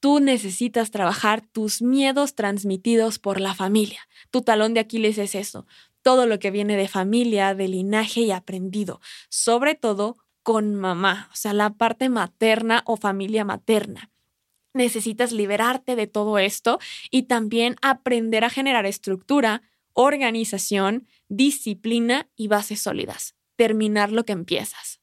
tú 0.00 0.20
necesitas 0.20 0.90
trabajar 0.90 1.42
tus 1.46 1.82
miedos 1.82 2.34
transmitidos 2.34 3.18
por 3.18 3.40
la 3.40 3.54
familia. 3.54 4.00
Tu 4.30 4.42
talón 4.42 4.72
de 4.72 4.80
Aquiles 4.80 5.18
es 5.18 5.34
eso, 5.34 5.66
todo 6.02 6.26
lo 6.26 6.38
que 6.38 6.50
viene 6.50 6.76
de 6.76 6.88
familia, 6.88 7.54
de 7.54 7.68
linaje 7.68 8.22
y 8.22 8.30
aprendido, 8.30 9.00
sobre 9.28 9.74
todo 9.74 10.16
con 10.42 10.74
mamá, 10.74 11.28
o 11.32 11.36
sea, 11.36 11.52
la 11.52 11.70
parte 11.74 12.08
materna 12.08 12.82
o 12.86 12.96
familia 12.96 13.44
materna 13.44 14.09
necesitas 14.74 15.32
liberarte 15.32 15.96
de 15.96 16.06
todo 16.06 16.38
esto 16.38 16.78
y 17.10 17.24
también 17.24 17.76
aprender 17.82 18.44
a 18.44 18.50
generar 18.50 18.86
estructura, 18.86 19.62
organización, 19.92 21.06
disciplina 21.28 22.28
y 22.36 22.48
bases 22.48 22.80
sólidas. 22.80 23.34
Terminar 23.56 24.12
lo 24.12 24.24
que 24.24 24.32
empiezas. 24.32 24.99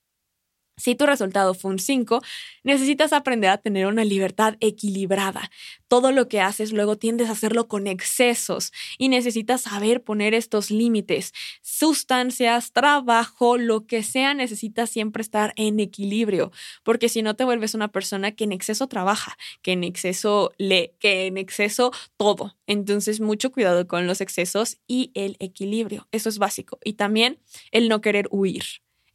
Si 0.79 0.93
tu 0.93 1.07
resultado 1.07 1.55
fue 1.55 1.71
un 1.71 1.79
5, 1.79 2.21
necesitas 2.63 3.11
aprender 3.11 3.49
a 3.49 3.57
tener 3.57 3.87
una 3.87 4.05
libertad 4.05 4.57
equilibrada. 4.59 5.49
Todo 5.87 6.11
lo 6.11 6.27
que 6.27 6.39
haces 6.39 6.71
luego 6.71 6.97
tiendes 6.97 7.29
a 7.29 7.31
hacerlo 7.31 7.67
con 7.67 7.87
excesos 7.87 8.71
y 8.99 9.09
necesitas 9.09 9.61
saber 9.61 10.03
poner 10.03 10.35
estos 10.35 10.69
límites. 10.69 11.33
Sustancias, 11.63 12.73
trabajo, 12.73 13.57
lo 13.57 13.87
que 13.87 14.03
sea, 14.03 14.35
necesitas 14.35 14.91
siempre 14.91 15.21
estar 15.21 15.53
en 15.55 15.79
equilibrio, 15.79 16.51
porque 16.83 17.09
si 17.09 17.23
no 17.23 17.35
te 17.35 17.43
vuelves 17.43 17.73
una 17.73 17.87
persona 17.87 18.33
que 18.33 18.43
en 18.43 18.51
exceso 18.51 18.87
trabaja, 18.87 19.35
que 19.63 19.71
en 19.71 19.83
exceso 19.83 20.51
lee, 20.59 20.91
que 20.99 21.25
en 21.25 21.37
exceso 21.37 21.91
todo. 22.17 22.55
Entonces, 22.67 23.19
mucho 23.19 23.51
cuidado 23.51 23.87
con 23.87 24.05
los 24.05 24.21
excesos 24.21 24.77
y 24.87 25.11
el 25.15 25.37
equilibrio. 25.39 26.07
Eso 26.11 26.29
es 26.29 26.37
básico. 26.37 26.77
Y 26.83 26.93
también 26.93 27.39
el 27.71 27.89
no 27.89 28.01
querer 28.01 28.27
huir 28.29 28.63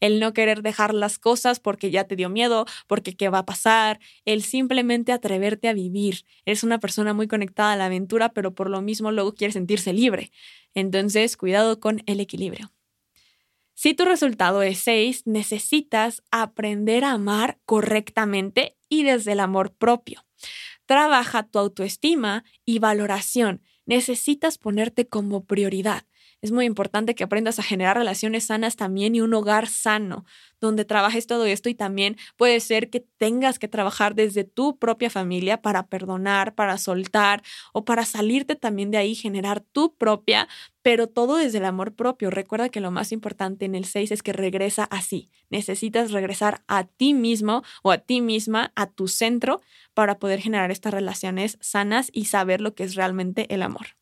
el 0.02 0.18
no 0.18 0.32
querer 0.32 0.62
dejar 0.62 0.92
las 0.92 1.21
cosas 1.21 1.61
porque 1.61 1.92
ya 1.92 2.04
te 2.04 2.16
dio 2.16 2.28
miedo, 2.28 2.66
porque 2.88 3.14
qué 3.14 3.28
va 3.28 3.38
a 3.38 3.47
pasar, 3.47 4.00
el 4.25 4.42
simplemente 4.42 5.12
atreverte 5.12 5.68
a 5.68 5.73
vivir. 5.73 6.25
Eres 6.44 6.64
una 6.64 6.80
persona 6.80 7.14
muy 7.14 7.28
conectada 7.28 7.73
a 7.73 7.76
la 7.76 7.87
aventura, 7.87 8.30
pero 8.30 8.52
por 8.52 8.68
lo 8.68 8.82
mismo 8.82 9.12
luego 9.12 9.32
quieres 9.32 9.54
sentirse 9.54 9.92
libre. 9.92 10.32
Entonces, 10.75 11.37
cuidado 11.37 11.78
con 11.78 12.02
el 12.06 12.18
equilibrio. 12.18 12.73
Si 13.75 13.94
tu 13.94 14.04
resultado 14.04 14.62
es 14.62 14.78
6, 14.80 15.23
necesitas 15.26 16.25
aprender 16.32 17.04
a 17.04 17.12
amar 17.12 17.61
correctamente 17.64 18.76
y 18.88 19.04
desde 19.04 19.32
el 19.32 19.40
amor 19.40 19.73
propio. 19.73 20.25
Trabaja 20.85 21.44
tu 21.44 21.61
autoestima 21.61 22.42
y 22.64 22.80
valoración. 22.80 23.62
Necesitas 23.87 24.59
ponerte 24.59 25.06
como 25.06 25.44
prioridad 25.44 26.02
es 26.42 26.50
muy 26.50 26.66
importante 26.66 27.14
que 27.14 27.22
aprendas 27.22 27.61
a 27.61 27.62
generar 27.62 27.96
relaciones 27.96 28.46
sanas 28.46 28.75
también 28.75 29.14
y 29.14 29.20
un 29.20 29.32
hogar 29.32 29.68
sano, 29.68 30.25
donde 30.61 30.84
trabajes 30.84 31.28
todo 31.28 31.46
esto 31.46 31.68
y 31.68 31.75
también 31.75 32.16
puede 32.37 32.58
ser 32.58 32.90
que 32.90 33.06
tengas 33.16 33.61
que 33.61 33.68
trabajar 33.68 34.16
desde 34.16 34.42
tu 34.42 34.76
propia 34.76 35.08
familia 35.08 35.62
para 35.62 35.87
perdonar, 35.87 36.56
para 36.56 36.78
soltar 36.78 37.42
o 37.72 37.84
para 37.84 38.04
salirte 38.04 38.56
también 38.56 38.90
de 38.90 38.99
ahí, 38.99 39.14
generar 39.14 39.61
tu 39.61 39.94
propia, 39.94 40.49
pero 40.82 41.06
todo 41.06 41.37
desde 41.37 41.58
el 41.58 41.64
amor 41.64 41.94
propio. 41.94 42.28
Recuerda 42.30 42.70
que 42.70 42.80
lo 42.80 42.90
más 42.90 43.12
importante 43.12 43.64
en 43.64 43.76
el 43.76 43.84
6 43.84 44.11
es 44.11 44.22
que 44.25 44.32
regresa 44.32 44.84
así. 44.84 45.30
Necesitas 45.49 46.11
regresar 46.11 46.64
a 46.66 46.84
ti 46.84 47.14
mismo 47.14 47.62
o 47.84 47.92
a 47.92 47.99
ti 47.99 48.20
misma, 48.20 48.72
a 48.75 48.88
tu 48.88 49.06
centro, 49.06 49.61
para 49.94 50.18
poder 50.18 50.40
generar 50.40 50.72
estas 50.72 50.92
relaciones 50.92 51.56
sanas 51.61 52.11
y 52.12 52.25
saber 52.25 52.61
lo 52.61 52.75
que 52.75 52.82
es 52.82 52.96
realmente 52.96 53.46
el 53.54 53.62
amor 53.62 54.01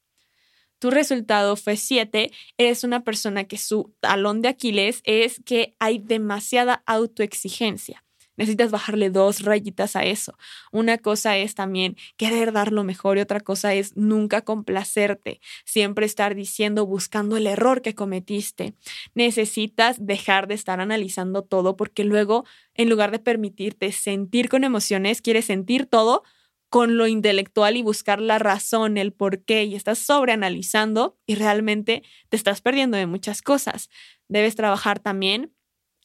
tu 0.80 0.90
resultado 0.90 1.56
fue 1.56 1.76
7, 1.76 2.32
eres 2.58 2.84
una 2.84 3.04
persona 3.04 3.44
que 3.44 3.58
su 3.58 3.94
talón 4.00 4.40
de 4.40 4.48
Aquiles 4.48 5.02
es 5.04 5.40
que 5.44 5.76
hay 5.78 5.98
demasiada 5.98 6.82
autoexigencia. 6.86 8.02
Necesitas 8.40 8.70
bajarle 8.70 9.10
dos 9.10 9.42
rayitas 9.42 9.96
a 9.96 10.04
eso. 10.04 10.32
Una 10.72 10.96
cosa 10.96 11.36
es 11.36 11.54
también 11.54 11.98
querer 12.16 12.52
dar 12.52 12.72
lo 12.72 12.84
mejor 12.84 13.18
y 13.18 13.20
otra 13.20 13.40
cosa 13.40 13.74
es 13.74 13.98
nunca 13.98 14.40
complacerte, 14.40 15.42
siempre 15.66 16.06
estar 16.06 16.34
diciendo, 16.34 16.86
buscando 16.86 17.36
el 17.36 17.46
error 17.46 17.82
que 17.82 17.94
cometiste. 17.94 18.72
Necesitas 19.14 20.06
dejar 20.06 20.48
de 20.48 20.54
estar 20.54 20.80
analizando 20.80 21.42
todo 21.42 21.76
porque 21.76 22.04
luego, 22.04 22.46
en 22.72 22.88
lugar 22.88 23.10
de 23.10 23.18
permitirte 23.18 23.92
sentir 23.92 24.48
con 24.48 24.64
emociones, 24.64 25.20
quieres 25.20 25.44
sentir 25.44 25.84
todo 25.84 26.22
con 26.70 26.96
lo 26.96 27.06
intelectual 27.08 27.76
y 27.76 27.82
buscar 27.82 28.20
la 28.20 28.38
razón, 28.38 28.96
el 28.96 29.12
por 29.12 29.44
qué, 29.44 29.64
y 29.64 29.74
estás 29.74 29.98
sobreanalizando 29.98 31.18
y 31.26 31.34
realmente 31.34 32.02
te 32.28 32.36
estás 32.36 32.62
perdiendo 32.62 32.96
de 32.96 33.06
muchas 33.06 33.42
cosas. 33.42 33.90
Debes 34.28 34.54
trabajar 34.54 35.00
también 35.00 35.52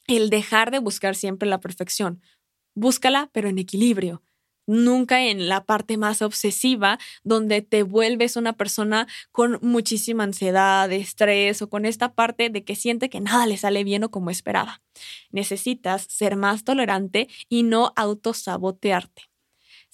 el 0.08 0.28
dejar 0.28 0.70
de 0.70 0.80
buscar 0.80 1.14
siempre 1.14 1.48
la 1.48 1.60
perfección. 1.60 2.20
Búscala, 2.74 3.30
pero 3.32 3.48
en 3.48 3.58
equilibrio. 3.58 4.22
Nunca 4.68 5.22
en 5.26 5.48
la 5.48 5.64
parte 5.64 5.96
más 5.96 6.22
obsesiva, 6.22 6.98
donde 7.22 7.62
te 7.62 7.84
vuelves 7.84 8.34
una 8.34 8.54
persona 8.54 9.06
con 9.30 9.60
muchísima 9.62 10.24
ansiedad, 10.24 10.90
estrés 10.92 11.62
o 11.62 11.70
con 11.70 11.86
esta 11.86 12.14
parte 12.14 12.50
de 12.50 12.64
que 12.64 12.74
siente 12.74 13.08
que 13.08 13.20
nada 13.20 13.46
le 13.46 13.56
sale 13.56 13.84
bien 13.84 14.02
o 14.02 14.10
como 14.10 14.30
esperaba. 14.30 14.82
Necesitas 15.30 16.06
ser 16.08 16.34
más 16.34 16.64
tolerante 16.64 17.28
y 17.48 17.62
no 17.62 17.92
autosabotearte. 17.94 19.30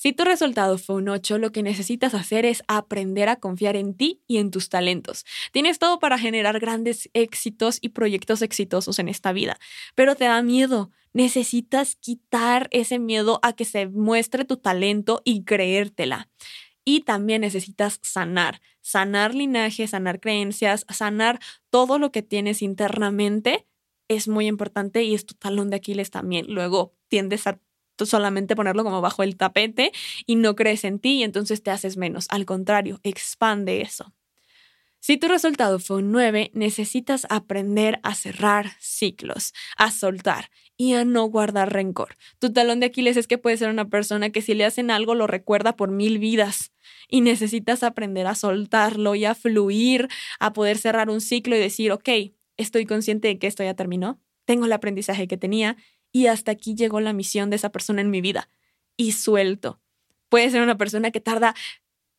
Si 0.02 0.12
tu 0.12 0.24
resultado 0.24 0.78
fue 0.78 0.96
un 0.96 1.08
8, 1.08 1.38
lo 1.38 1.52
que 1.52 1.62
necesitas 1.62 2.12
hacer 2.14 2.44
es 2.44 2.64
aprender 2.66 3.28
a 3.28 3.36
confiar 3.36 3.76
en 3.76 3.94
ti 3.94 4.20
y 4.26 4.38
en 4.38 4.50
tus 4.50 4.68
talentos. 4.68 5.24
Tienes 5.52 5.78
todo 5.78 6.00
para 6.00 6.18
generar 6.18 6.58
grandes 6.58 7.08
éxitos 7.12 7.78
y 7.80 7.90
proyectos 7.90 8.42
exitosos 8.42 8.98
en 8.98 9.08
esta 9.08 9.32
vida, 9.32 9.60
pero 9.94 10.16
te 10.16 10.24
da 10.24 10.42
miedo. 10.42 10.90
Necesitas 11.12 11.94
quitar 11.94 12.66
ese 12.72 12.98
miedo 12.98 13.38
a 13.44 13.52
que 13.52 13.64
se 13.64 13.86
muestre 13.86 14.44
tu 14.44 14.56
talento 14.56 15.22
y 15.24 15.44
creértela. 15.44 16.28
Y 16.84 17.02
también 17.02 17.42
necesitas 17.42 18.00
sanar, 18.02 18.60
sanar 18.80 19.36
linaje, 19.36 19.86
sanar 19.86 20.18
creencias, 20.18 20.84
sanar 20.88 21.38
todo 21.70 22.00
lo 22.00 22.10
que 22.10 22.22
tienes 22.22 22.60
internamente 22.60 23.68
es 24.08 24.26
muy 24.26 24.48
importante 24.48 25.04
y 25.04 25.14
es 25.14 25.26
tu 25.26 25.34
talón 25.34 25.70
de 25.70 25.76
Aquiles 25.76 26.10
también. 26.10 26.46
Luego 26.48 26.92
tiendes 27.06 27.46
a 27.46 27.60
solamente 28.06 28.56
ponerlo 28.56 28.84
como 28.84 29.00
bajo 29.00 29.22
el 29.22 29.36
tapete 29.36 29.92
y 30.26 30.36
no 30.36 30.54
crees 30.54 30.84
en 30.84 30.98
ti 30.98 31.18
y 31.18 31.22
entonces 31.22 31.62
te 31.62 31.70
haces 31.70 31.96
menos. 31.96 32.26
Al 32.30 32.44
contrario, 32.44 33.00
expande 33.02 33.80
eso. 33.80 34.12
Si 35.04 35.16
tu 35.16 35.26
resultado 35.26 35.80
fue 35.80 35.96
un 35.96 36.12
9, 36.12 36.52
necesitas 36.54 37.26
aprender 37.28 37.98
a 38.04 38.14
cerrar 38.14 38.70
ciclos, 38.78 39.52
a 39.76 39.90
soltar 39.90 40.48
y 40.76 40.94
a 40.94 41.04
no 41.04 41.24
guardar 41.24 41.72
rencor. 41.72 42.16
Tu 42.38 42.52
talón 42.52 42.78
de 42.78 42.86
Aquiles 42.86 43.16
es 43.16 43.26
que 43.26 43.36
puedes 43.36 43.58
ser 43.58 43.68
una 43.68 43.88
persona 43.88 44.30
que 44.30 44.42
si 44.42 44.54
le 44.54 44.64
hacen 44.64 44.92
algo 44.92 45.16
lo 45.16 45.26
recuerda 45.26 45.74
por 45.74 45.90
mil 45.90 46.20
vidas 46.20 46.72
y 47.08 47.20
necesitas 47.20 47.82
aprender 47.82 48.28
a 48.28 48.36
soltarlo 48.36 49.16
y 49.16 49.24
a 49.24 49.34
fluir, 49.34 50.06
a 50.38 50.52
poder 50.52 50.78
cerrar 50.78 51.10
un 51.10 51.20
ciclo 51.20 51.56
y 51.56 51.58
decir, 51.58 51.90
ok, 51.90 52.08
estoy 52.56 52.86
consciente 52.86 53.26
de 53.26 53.40
que 53.40 53.48
esto 53.48 53.64
ya 53.64 53.74
terminó, 53.74 54.20
tengo 54.44 54.66
el 54.66 54.72
aprendizaje 54.72 55.26
que 55.26 55.36
tenía 55.36 55.76
y 56.12 56.26
hasta 56.26 56.52
aquí 56.52 56.74
llegó 56.74 57.00
la 57.00 57.12
misión 57.12 57.50
de 57.50 57.56
esa 57.56 57.72
persona 57.72 58.00
en 58.00 58.10
mi 58.10 58.20
vida 58.20 58.48
y 58.96 59.12
suelto. 59.12 59.80
Puede 60.28 60.50
ser 60.50 60.62
una 60.62 60.78
persona 60.78 61.10
que 61.10 61.20
tarda 61.20 61.54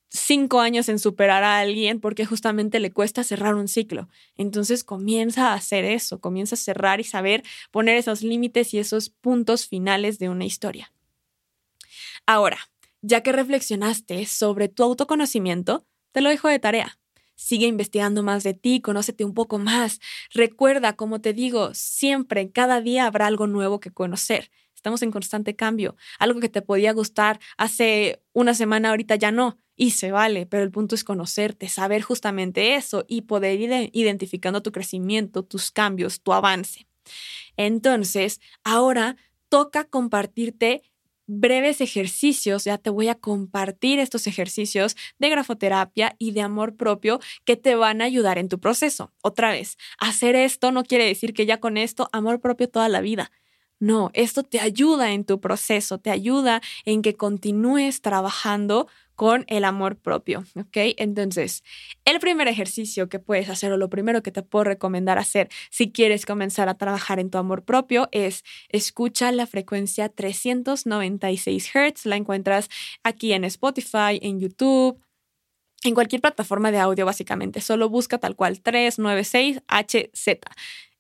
cinco 0.10 0.60
años 0.62 0.90
en 0.90 1.00
superar 1.00 1.44
a 1.44 1.60
alguien 1.60 2.00
porque 2.00 2.26
justamente 2.26 2.80
le 2.80 2.92
cuesta 2.92 3.24
cerrar 3.24 3.56
un 3.56 3.68
ciclo. 3.68 4.10
Entonces 4.38 4.84
comienza 4.84 5.50
a 5.50 5.54
hacer 5.56 5.86
eso, 5.86 6.20
comienza 6.20 6.56
a 6.56 6.58
cerrar 6.58 7.00
y 7.00 7.04
saber 7.04 7.44
poner 7.72 7.98
esos 7.98 8.22
límites 8.22 8.74
y 8.74 8.80
esos 8.80 9.10
puntos 9.10 9.68
finales 9.68 10.20
de 10.20 10.30
una 10.30 10.46
historia. 10.46 10.92
Ahora, 12.26 12.60
ya 13.02 13.22
que 13.22 13.32
reflexionaste 13.32 14.26
sobre 14.26 14.70
tu 14.70 14.84
autoconocimiento, 14.84 15.86
te 16.12 16.22
lo 16.22 16.30
dejo 16.30 16.48
de 16.48 16.60
tarea. 16.60 16.98
Sigue 17.44 17.68
investigando 17.68 18.24
más 18.24 18.44
de 18.44 18.54
ti, 18.54 18.80
conócete 18.80 19.26
un 19.26 19.34
poco 19.34 19.60
más. 19.60 20.00
Recuerda, 20.34 20.94
como 20.96 21.20
te 21.20 21.34
digo, 21.34 21.74
siempre, 21.74 22.50
cada 22.52 22.80
día 22.80 23.06
habrá 23.06 23.28
algo 23.28 23.48
nuevo 23.48 23.82
que 23.82 23.92
conocer. 23.92 24.50
Estamos 24.74 25.02
en 25.02 25.12
constante 25.12 25.54
cambio. 25.54 25.98
Algo 26.20 26.40
que 26.40 26.48
te 26.48 26.62
podía 26.62 26.94
gustar 26.94 27.42
hace 27.58 28.24
una 28.32 28.54
semana, 28.54 28.92
ahorita 28.92 29.18
ya 29.18 29.34
no. 29.34 29.58
Y 29.76 29.92
se 29.92 30.14
vale, 30.14 30.46
pero 30.46 30.64
el 30.64 30.72
punto 30.72 30.96
es 30.96 31.04
conocerte, 31.04 31.68
saber 31.68 32.02
justamente 32.02 32.76
eso 32.76 33.04
y 33.10 33.24
poder 33.24 33.60
ir 33.60 33.90
identificando 33.92 34.64
tu 34.64 34.72
crecimiento, 34.72 35.44
tus 35.44 35.70
cambios, 35.70 36.22
tu 36.22 36.32
avance. 36.32 36.88
Entonces, 37.58 38.40
ahora 38.64 39.18
toca 39.50 39.84
compartirte 39.84 40.82
breves 41.40 41.82
ejercicios, 41.82 42.66
ya 42.66 42.78
te 42.78 42.90
voy 42.90 43.08
a 43.10 43.16
compartir 43.16 44.00
estos 44.00 44.28
ejercicios 44.28 44.96
de 45.20 45.30
grafoterapia 45.30 46.16
y 46.20 46.32
de 46.32 46.42
amor 46.42 46.76
propio 46.76 47.20
que 47.46 47.56
te 47.56 47.76
van 47.76 48.02
a 48.02 48.06
ayudar 48.06 48.38
en 48.38 48.50
tu 48.50 48.60
proceso. 48.60 49.12
Otra 49.22 49.52
vez, 49.52 49.78
hacer 50.00 50.36
esto 50.36 50.72
no 50.72 50.84
quiere 50.84 51.06
decir 51.06 51.34
que 51.34 51.46
ya 51.46 51.60
con 51.60 51.78
esto 51.78 52.10
amor 52.12 52.40
propio 52.42 52.70
toda 52.70 52.90
la 52.90 53.02
vida. 53.02 53.32
No, 53.80 54.12
esto 54.14 54.44
te 54.44 54.62
ayuda 54.62 55.12
en 55.12 55.26
tu 55.26 55.42
proceso, 55.42 55.98
te 55.98 56.10
ayuda 56.10 56.62
en 56.86 57.02
que 57.02 57.16
continúes 57.16 58.02
trabajando 58.02 58.88
con 59.16 59.46
el 59.48 59.66
amor 59.66 59.98
propio, 59.98 60.44
¿ok? 60.56 60.78
Entonces, 60.98 61.64
el 62.06 62.20
primer 62.20 62.48
ejercicio 62.48 63.10
que 63.10 63.20
puedes 63.20 63.50
hacer 63.50 63.72
o 63.72 63.78
lo 63.78 63.90
primero 63.90 64.24
que 64.24 64.32
te 64.32 64.42
puedo 64.42 64.64
recomendar 64.64 65.18
hacer 65.18 65.50
si 65.70 65.92
quieres 65.92 66.26
comenzar 66.26 66.70
a 66.70 66.78
trabajar 66.78 67.20
en 67.20 67.30
tu 67.30 67.38
amor 67.38 67.64
propio 67.64 68.10
es 68.12 68.44
escucha 68.70 69.32
la 69.32 69.48
frecuencia 69.48 70.10
396 70.10 71.72
Hz, 71.74 72.06
la 72.06 72.16
encuentras 72.16 72.70
aquí 73.04 73.34
en 73.34 73.44
Spotify, 73.46 74.20
en 74.22 74.40
YouTube, 74.40 75.00
en 75.84 75.94
cualquier 75.94 76.22
plataforma 76.22 76.72
de 76.72 76.80
audio 76.80 77.06
básicamente, 77.06 77.62
solo 77.62 77.90
busca 77.90 78.18
tal 78.18 78.36
cual 78.36 78.62
396HZ 78.64 80.40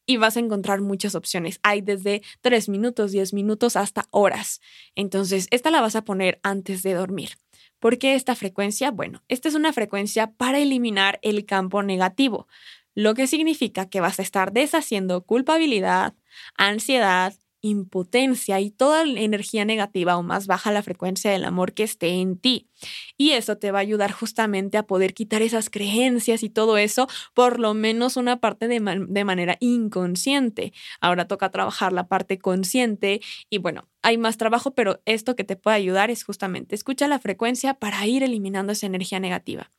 y 0.06 0.17
vas 0.17 0.38
a 0.38 0.39
encontrar 0.39 0.82
muchas 0.82 1.15
opciones. 1.15 1.60
Hay 1.63 1.82
desde 1.82 2.21
3 2.41 2.69
minutos, 2.69 3.12
10 3.12 3.34
minutos 3.34 3.76
hasta 3.76 4.06
horas. 4.12 4.60
Entonces, 4.95 5.47
esta 5.52 5.71
la 5.71 5.82
vas 5.82 5.95
a 5.95 6.04
poner 6.04 6.39
antes 6.43 6.84
de 6.84 6.93
dormir. 6.93 7.38
¿Por 7.84 7.98
qué 7.98 8.15
esta 8.15 8.34
frecuencia? 8.34 8.91
Bueno, 8.91 9.24
esta 9.28 9.50
es 9.50 9.56
una 9.56 9.74
frecuencia 9.74 10.32
para 10.32 10.58
eliminar 10.58 11.19
el 11.22 11.46
campo 11.46 11.84
negativo, 11.84 12.48
lo 12.96 13.13
que 13.13 13.28
significa 13.28 13.89
que 13.89 14.00
vas 14.00 14.19
a 14.19 14.22
estar 14.22 14.54
deshaciendo 14.54 15.26
culpabilidad, 15.26 16.13
ansiedad, 16.56 17.34
impotencia 17.60 18.62
y 18.62 18.72
toda 18.72 19.04
la 19.06 19.19
energía 19.19 19.65
negativa 19.65 20.15
o 20.15 20.24
más 20.24 20.48
baja 20.48 20.72
la 20.72 20.82
frecuencia 20.82 21.30
del 21.32 21.43
amor 21.43 21.74
que 21.74 21.84
esté 21.84 22.22
en 22.22 22.38
ti. 22.38 22.69
Y 23.17 23.32
eso 23.32 23.58
te 23.58 23.72
va 23.72 23.80
a 23.80 23.82
ayudar 23.82 24.13
justamente 24.13 24.78
a 24.78 24.88
poder 24.88 25.13
quitar 25.13 25.41
esas 25.41 25.69
creencias 25.69 26.41
y 26.43 26.50
todo 26.50 26.78
eso, 26.78 27.10
por 27.34 27.60
lo 27.60 27.74
menos 27.74 28.15
una 28.15 28.39
parte 28.39 28.69
de, 28.69 28.80
de 29.10 29.26
manera 29.26 29.58
inconsciente. 29.60 30.72
Ahora 31.02 31.28
toca 31.28 31.52
trabajar 31.52 31.91
la 31.91 32.08
parte 32.08 32.39
consciente 32.39 33.19
y 33.50 33.58
bueno, 33.58 33.89
hay 34.03 34.17
más 34.17 34.37
trabajo, 34.37 34.75
pero 34.75 35.01
esto 35.05 35.35
que 35.35 35.43
te 35.43 35.55
puede 35.55 35.77
ayudar 35.77 36.11
es 36.11 36.23
justamente 36.23 36.75
escucha 36.75 37.07
la 37.07 37.19
frecuencia 37.19 37.73
para 37.73 38.05
ir 38.05 38.21
eliminando 38.21 38.73
esa 38.73 38.85
energía 38.85 39.19
negativa. 39.19 39.71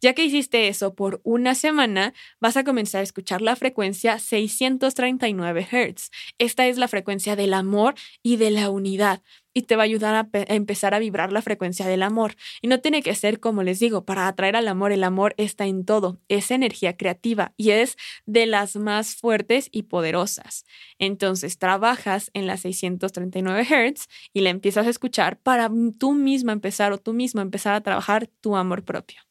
Ya 0.00 0.12
que 0.14 0.24
hiciste 0.24 0.68
eso 0.68 0.94
por 0.94 1.20
una 1.24 1.54
semana, 1.54 2.14
vas 2.40 2.56
a 2.56 2.64
comenzar 2.64 3.00
a 3.00 3.04
escuchar 3.04 3.42
la 3.42 3.56
frecuencia 3.56 4.18
639 4.18 5.66
Hz. 5.70 6.10
Esta 6.38 6.66
es 6.66 6.76
la 6.78 6.88
frecuencia 6.88 7.36
del 7.36 7.54
amor 7.54 7.94
y 8.22 8.36
de 8.36 8.50
la 8.50 8.70
unidad 8.70 9.22
y 9.54 9.62
te 9.62 9.76
va 9.76 9.82
a 9.82 9.84
ayudar 9.84 10.14
a, 10.14 10.28
empezar 10.52 10.94
a 10.94 10.98
vibrar 10.98 11.32
la 11.32 11.40
frecuencia 11.40 11.86
del 11.86 12.02
amor. 12.02 12.34
Y 12.60 12.68
no 12.68 12.80
tiene 12.80 13.02
que 13.02 13.14
ser, 13.14 13.40
como 13.40 13.62
les 13.62 13.78
digo, 13.78 14.04
para 14.04 14.26
atraer 14.26 14.56
al 14.56 14.68
amor, 14.68 14.92
el 14.92 15.04
amor 15.04 15.34
está 15.38 15.66
en 15.66 15.84
todo, 15.84 16.20
es 16.28 16.50
energía 16.50 16.96
creativa 16.96 17.52
y 17.56 17.70
es 17.70 17.96
de 18.26 18.46
las 18.46 18.76
más 18.76 19.14
fuertes 19.14 19.68
y 19.70 19.84
poderosas. 19.84 20.66
Entonces 20.98 21.58
trabajas 21.58 22.30
en 22.34 22.46
las 22.46 22.60
639 22.60 23.64
Hz 23.64 24.08
y 24.32 24.40
la 24.40 24.50
empiezas 24.50 24.86
a 24.86 24.90
escuchar 24.90 25.38
para 25.38 25.70
tú 25.98 26.12
misma 26.12 26.52
empezar 26.52 26.92
o 26.92 26.98
tú 26.98 27.14
mismo 27.14 27.40
empezar 27.40 27.74
a 27.74 27.80
trabajar 27.80 28.28
tu 28.40 28.56
amor 28.56 28.84
propio. 28.84 29.22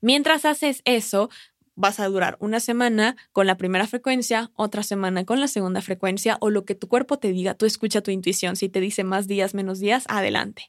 Mientras 0.00 0.44
haces 0.44 0.82
eso, 0.84 1.30
vas 1.76 2.00
a 2.00 2.06
durar 2.06 2.36
una 2.40 2.60
semana 2.60 3.16
con 3.32 3.46
la 3.46 3.56
primera 3.56 3.86
frecuencia, 3.86 4.50
otra 4.54 4.82
semana 4.82 5.24
con 5.24 5.40
la 5.40 5.48
segunda 5.48 5.80
frecuencia 5.80 6.36
o 6.40 6.50
lo 6.50 6.64
que 6.64 6.74
tu 6.74 6.88
cuerpo 6.88 7.18
te 7.18 7.32
diga, 7.32 7.54
tú 7.54 7.66
escucha 7.66 8.00
tu 8.00 8.10
intuición. 8.10 8.56
Si 8.56 8.68
te 8.68 8.80
dice 8.80 9.04
más 9.04 9.26
días, 9.26 9.54
menos 9.54 9.80
días, 9.80 10.04
adelante. 10.08 10.68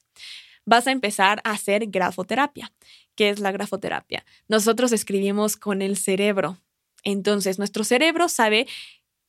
Vas 0.66 0.88
a 0.88 0.92
empezar 0.92 1.42
a 1.44 1.52
hacer 1.52 1.88
grafoterapia. 1.88 2.72
¿Qué 3.16 3.30
es 3.30 3.40
la 3.40 3.52
grafoterapia? 3.52 4.26
Nosotros 4.48 4.92
escribimos 4.92 5.58
con 5.58 5.82
el 5.82 5.96
cerebro. 5.96 6.60
Entonces, 7.04 7.60
nuestro 7.60 7.84
cerebro 7.84 8.28
sabe 8.30 8.68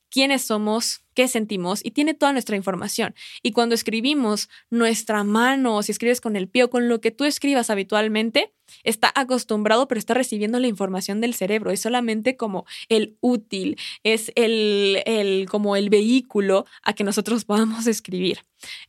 quiénes 0.09 0.41
somos, 0.41 1.01
qué 1.17 1.27
sentimos 1.27 1.83
y 1.83 1.89
tiene 1.89 2.13
toda 2.13 2.31
nuestra 2.31 2.55
información. 2.55 3.15
Y 3.41 3.51
cuando 3.51 3.73
escribimos 3.73 4.49
nuestra 4.69 5.23
mano, 5.23 5.77
o 5.77 5.81
si 5.81 5.91
escribes 5.91 6.21
con 6.21 6.35
el 6.35 6.47
pie 6.47 6.65
o 6.65 6.69
con 6.69 6.89
lo 6.89 7.01
que 7.01 7.09
tú 7.09 7.23
escribas 7.23 7.71
habitualmente, 7.71 8.53
está 8.83 9.11
acostumbrado, 9.15 9.87
pero 9.87 9.97
está 9.97 10.13
recibiendo 10.13 10.59
la 10.59 10.67
información 10.67 11.19
del 11.19 11.33
cerebro. 11.33 11.71
Es 11.71 11.81
solamente 11.81 12.37
como 12.37 12.65
el 12.89 13.17
útil, 13.19 13.77
es 14.03 14.31
el, 14.35 15.01
el, 15.05 15.47
como 15.49 15.75
el 15.75 15.89
vehículo 15.89 16.65
a 16.83 16.93
que 16.93 17.03
nosotros 17.03 17.45
podamos 17.45 17.87
escribir. 17.87 18.39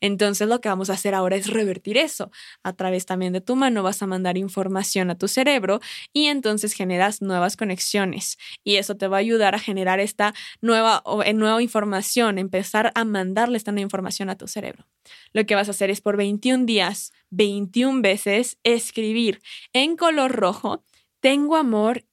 Entonces 0.01 0.49
lo 0.49 0.61
que 0.61 0.69
vamos 0.69 0.91
a 0.91 0.95
hacer 0.95 1.15
ahora 1.15 1.37
es 1.37 1.47
revertir 1.47 1.99
eso. 1.99 2.31
A 2.63 2.73
través 2.73 3.07
también 3.07 3.33
de 3.33 3.41
tu 3.41 3.57
mano 3.57 3.83
vas 3.83 4.03
a 4.03 4.07
mandar 4.07 4.37
información 4.39 5.11
a 5.11 5.19
tu 5.19 5.29
cerebro 5.29 5.81
y 6.13 6.27
entonces 6.27 6.73
generas 6.73 7.23
nuevas 7.23 7.57
conexiones. 7.57 8.39
Y 8.65 8.77
eso 8.77 8.97
te 8.97 9.09
va 9.09 9.19
a 9.19 9.21
ayudar 9.21 9.55
a 9.55 9.59
generar 9.59 10.01
esta 10.01 10.35
nueva, 10.61 11.03
eh, 11.25 11.35
nueva 11.35 11.63
información, 11.63 12.18
empezar 12.39 12.91
a 12.95 13.05
mandarle 13.05 13.57
esta 13.57 13.73
información 13.81 14.31
a 14.31 14.37
tu 14.37 14.49
cerebro. 14.49 14.87
Lo 15.33 15.47
que 15.47 15.55
vas 15.55 15.69
a 15.69 15.71
hacer 15.71 15.91
es 15.91 16.01
por 16.01 16.17
21 16.17 16.67
días 16.67 17.13
21 17.31 18.03
veces 18.03 18.59
escribir 18.65 19.41
en 19.73 19.97
color 19.97 20.33
rojo, 20.33 20.85
tengo 21.21 21.57
amor, 21.57 22.05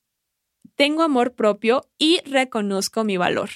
tengo 0.75 1.03
amor 1.03 1.33
propio 1.33 1.89
y 1.97 2.19
reconozco 2.25 3.03
mi 3.03 3.17
valor. 3.17 3.49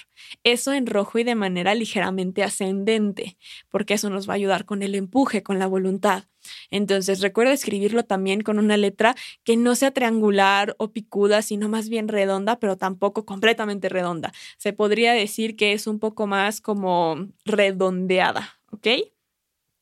Eso 0.44 0.74
en 0.74 0.88
rojo 0.88 1.20
y 1.20 1.24
de 1.24 1.36
manera 1.36 1.76
ligeramente 1.76 2.44
ascendente, 2.44 3.38
porque 3.70 3.96
eso 3.96 4.10
nos 4.10 4.28
va 4.28 4.34
a 4.34 4.36
ayudar 4.36 4.66
con 4.66 4.84
el 4.84 4.96
empuje, 4.96 5.44
con 5.44 5.60
la 5.60 5.68
voluntad. 5.68 6.26
Entonces 6.72 7.22
recuerda 7.22 7.54
escribirlo 7.54 8.04
también 8.04 8.42
con 8.42 8.60
una 8.60 8.78
letra 8.78 9.16
que 9.44 9.58
no 9.58 9.76
sea 9.76 9.92
triangular 9.92 10.76
o 10.80 10.92
picuda, 10.92 11.42
sino 11.42 11.70
más 11.70 11.90
bien 11.90 12.08
redonda, 12.08 12.60
pero 12.60 12.78
tampoco 12.78 13.26
completamente 13.26 13.90
redonda. 13.90 14.34
Se 14.58 14.74
podría 14.74 15.14
decir 15.14 15.56
que 15.56 15.74
es 15.74 15.86
un 15.88 16.00
poco 16.00 16.28
más 16.28 16.62
como 16.62 17.28
redondeada, 17.46 18.60
¿ok? 18.72 18.88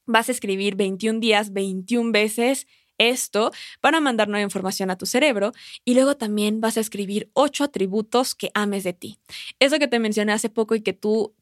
vas 0.07 0.29
a 0.29 0.31
escribir 0.31 0.75
21 0.75 1.19
días, 1.19 1.53
21 1.53 2.11
veces 2.11 2.65
esto 2.97 3.51
para 3.81 3.99
mandar 3.99 4.27
nueva 4.27 4.43
información 4.43 4.89
a 4.89 4.97
tu 4.97 5.05
cerebro 5.05 5.51
y 5.85 5.93
luego 5.93 6.17
también 6.17 6.61
vas 6.61 6.77
a 6.77 6.81
escribir 6.81 7.29
ocho 7.33 7.63
atributos 7.63 8.35
que 8.35 8.51
ames 8.53 8.83
de 8.83 8.93
ti. 8.93 9.19
Eso 9.59 9.79
que 9.79 9.87
te 9.87 9.99
mencioné 9.99 10.33
hace 10.33 10.49
poco 10.49 10.75
y 10.75 10.81
que 10.81 10.93
tú 10.93 11.35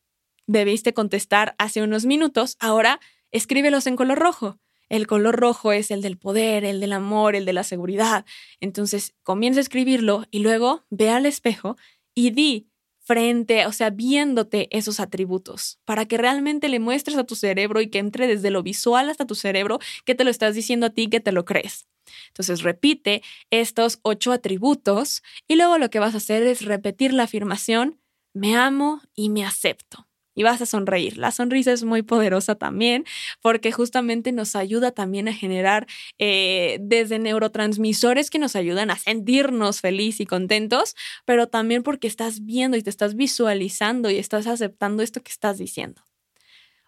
debiste 0.47 0.93
contestar 0.93 1.55
hace 1.57 1.81
unos 1.81 2.05
minutos, 2.05 2.57
ahora 2.59 2.99
escríbelos 3.31 3.87
en 3.87 3.95
color 3.95 4.19
rojo. 4.19 4.59
El 4.87 5.07
color 5.07 5.35
rojo 5.35 5.71
es 5.71 5.89
el 5.89 6.01
del 6.01 6.17
poder, 6.17 6.63
el 6.63 6.79
del 6.79 6.93
amor, 6.93 7.35
el 7.35 7.45
de 7.45 7.53
la 7.53 7.63
seguridad. 7.63 8.25
Entonces 8.59 9.15
comienza 9.23 9.59
a 9.59 9.63
escribirlo 9.63 10.25
y 10.29 10.39
luego 10.39 10.85
ve 10.89 11.09
al 11.09 11.25
espejo 11.25 11.75
y 12.13 12.29
di 12.29 12.69
frente, 13.05 13.65
o 13.65 13.71
sea, 13.71 13.91
viéndote 13.91 14.67
esos 14.75 14.99
atributos, 14.99 15.79
para 15.85 16.05
que 16.05 16.17
realmente 16.17 16.69
le 16.69 16.79
muestres 16.79 17.17
a 17.17 17.23
tu 17.23 17.35
cerebro 17.35 17.79
y 17.81 17.87
que 17.87 17.99
entre 17.99 18.27
desde 18.27 18.51
lo 18.51 18.63
visual 18.63 19.09
hasta 19.09 19.25
tu 19.25 19.35
cerebro 19.35 19.79
que 20.05 20.15
te 20.15 20.23
lo 20.23 20.31
estás 20.31 20.55
diciendo 20.55 20.87
a 20.87 20.89
ti, 20.89 21.07
que 21.07 21.19
te 21.19 21.31
lo 21.31 21.45
crees. 21.45 21.87
Entonces 22.27 22.61
repite 22.61 23.21
estos 23.51 23.99
ocho 24.01 24.31
atributos 24.31 25.23
y 25.47 25.55
luego 25.55 25.77
lo 25.77 25.89
que 25.89 25.99
vas 25.99 26.13
a 26.15 26.17
hacer 26.17 26.43
es 26.43 26.63
repetir 26.63 27.13
la 27.13 27.23
afirmación, 27.23 28.01
me 28.33 28.55
amo 28.55 29.01
y 29.15 29.29
me 29.29 29.45
acepto 29.45 30.07
y 30.35 30.43
vas 30.43 30.61
a 30.61 30.65
sonreír. 30.65 31.17
La 31.17 31.31
sonrisa 31.31 31.71
es 31.71 31.83
muy 31.83 32.03
poderosa 32.03 32.55
también 32.55 33.05
porque 33.41 33.71
justamente 33.71 34.31
nos 34.31 34.55
ayuda 34.55 34.91
también 34.91 35.27
a 35.27 35.33
generar 35.33 35.87
eh, 36.19 36.77
desde 36.81 37.19
neurotransmisores 37.19 38.29
que 38.29 38.39
nos 38.39 38.55
ayudan 38.55 38.91
a 38.91 38.97
sentirnos 38.97 39.81
felices 39.81 40.21
y 40.21 40.25
contentos, 40.25 40.95
pero 41.25 41.47
también 41.47 41.83
porque 41.83 42.07
estás 42.07 42.45
viendo 42.45 42.77
y 42.77 42.83
te 42.83 42.89
estás 42.89 43.15
visualizando 43.15 44.09
y 44.09 44.17
estás 44.17 44.47
aceptando 44.47 45.01
esto 45.01 45.21
que 45.23 45.31
estás 45.31 45.57
diciendo. 45.57 46.01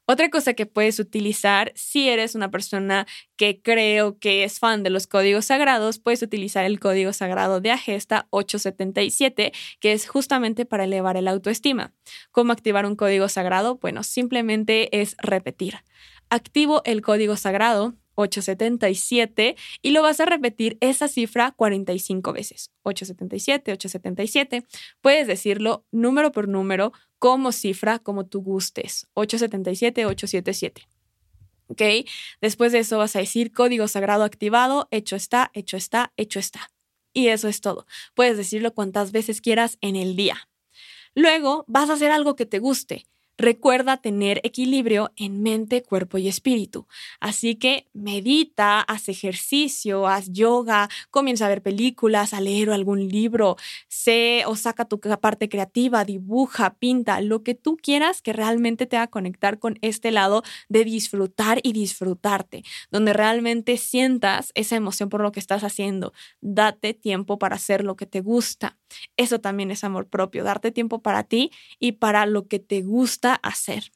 Otra 0.09 0.29
cosa 0.29 0.53
que 0.53 0.65
puedes 0.65 0.99
utilizar 0.99 1.73
si 1.75 2.07
eres 2.07 2.33
una 2.33 2.49
persona 2.49 3.05
que 3.35 3.61
creo 3.61 4.17
que 4.19 4.45
es 4.45 4.57
fan 4.57 4.81
de 4.81 4.89
los 4.89 5.05
códigos 5.05 5.45
sagrados, 5.45 5.99
puedes 5.99 6.21
utilizar 6.21 6.63
el 6.63 6.79
código 6.79 7.11
sagrado 7.11 7.59
de 7.59 7.71
Agesta 7.71 8.27
877, 8.29 9.51
que 9.81 9.91
es 9.91 10.07
justamente 10.07 10.65
para 10.65 10.85
elevar 10.85 11.17
el 11.17 11.27
autoestima. 11.27 11.93
¿Cómo 12.31 12.53
activar 12.53 12.85
un 12.85 12.95
código 12.95 13.27
sagrado? 13.27 13.79
Bueno, 13.79 14.01
simplemente 14.01 15.01
es 15.01 15.17
repetir. 15.17 15.75
Activo 16.29 16.81
el 16.85 17.01
código 17.01 17.35
sagrado 17.35 17.95
877 18.17 19.55
y 19.81 19.91
lo 19.91 20.01
vas 20.01 20.19
a 20.19 20.25
repetir 20.25 20.77
esa 20.81 21.07
cifra 21.07 21.51
45 21.51 22.33
veces. 22.33 22.71
877, 22.83 23.73
877. 23.73 24.63
Puedes 25.01 25.27
decirlo 25.27 25.85
número 25.91 26.31
por 26.31 26.47
número 26.47 26.93
como 27.19 27.51
cifra, 27.51 27.99
como 27.99 28.25
tú 28.25 28.41
gustes. 28.41 29.07
877, 29.13 30.05
877. 30.05 30.87
¿Ok? 31.67 31.81
Después 32.41 32.71
de 32.71 32.79
eso 32.79 32.97
vas 32.97 33.15
a 33.15 33.19
decir 33.19 33.51
código 33.51 33.87
sagrado 33.87 34.23
activado, 34.23 34.87
hecho 34.91 35.15
está, 35.15 35.51
hecho 35.53 35.77
está, 35.77 36.13
hecho 36.17 36.39
está. 36.39 36.71
Y 37.13 37.27
eso 37.27 37.47
es 37.47 37.61
todo. 37.61 37.85
Puedes 38.13 38.37
decirlo 38.37 38.73
cuantas 38.73 39.11
veces 39.11 39.41
quieras 39.41 39.77
en 39.81 39.95
el 39.95 40.15
día. 40.15 40.49
Luego 41.15 41.65
vas 41.67 41.89
a 41.89 41.93
hacer 41.93 42.11
algo 42.11 42.35
que 42.35 42.45
te 42.45 42.59
guste. 42.59 43.07
Recuerda 43.37 43.97
tener 43.97 44.41
equilibrio 44.43 45.11
en 45.15 45.43
mente, 45.43 45.83
cuerpo 45.83 46.17
y 46.17 46.27
espíritu. 46.27 46.87
Así 47.19 47.55
que 47.55 47.87
medita, 47.93 48.81
haz 48.81 49.09
ejercicio, 49.09 50.07
haz 50.07 50.31
yoga, 50.31 50.89
comienza 51.11 51.45
a 51.45 51.49
ver 51.49 51.61
películas, 51.61 52.33
a 52.33 52.41
leer 52.41 52.71
algún 52.71 53.07
libro, 53.07 53.55
sé 53.87 54.43
o 54.47 54.55
saca 54.55 54.85
tu 54.85 54.99
parte 54.99 55.49
creativa, 55.49 56.03
dibuja, 56.03 56.75
pinta, 56.79 57.21
lo 57.21 57.43
que 57.43 57.53
tú 57.53 57.77
quieras 57.77 58.21
que 58.21 58.33
realmente 58.33 58.85
te 58.87 58.97
haga 58.97 59.07
conectar 59.07 59.59
con 59.59 59.77
este 59.81 60.11
lado 60.11 60.43
de 60.69 60.83
disfrutar 60.83 61.59
y 61.63 61.73
disfrutarte, 61.73 62.63
donde 62.91 63.13
realmente 63.13 63.77
sientas 63.77 64.51
esa 64.55 64.75
emoción 64.75 65.09
por 65.09 65.21
lo 65.21 65.31
que 65.31 65.39
estás 65.39 65.63
haciendo. 65.63 66.13
Date 66.41 66.93
tiempo 66.93 67.37
para 67.37 67.55
hacer 67.55 67.83
lo 67.83 67.95
que 67.95 68.05
te 68.05 68.21
gusta. 68.21 68.77
Eso 69.17 69.39
también 69.39 69.71
es 69.71 69.83
amor 69.83 70.07
propio, 70.09 70.43
darte 70.43 70.71
tiempo 70.71 71.01
para 71.01 71.23
ti 71.23 71.51
y 71.79 71.93
para 71.93 72.25
lo 72.25 72.47
que 72.47 72.59
te 72.59 72.81
gusta 72.81 73.35
hacer. 73.35 73.91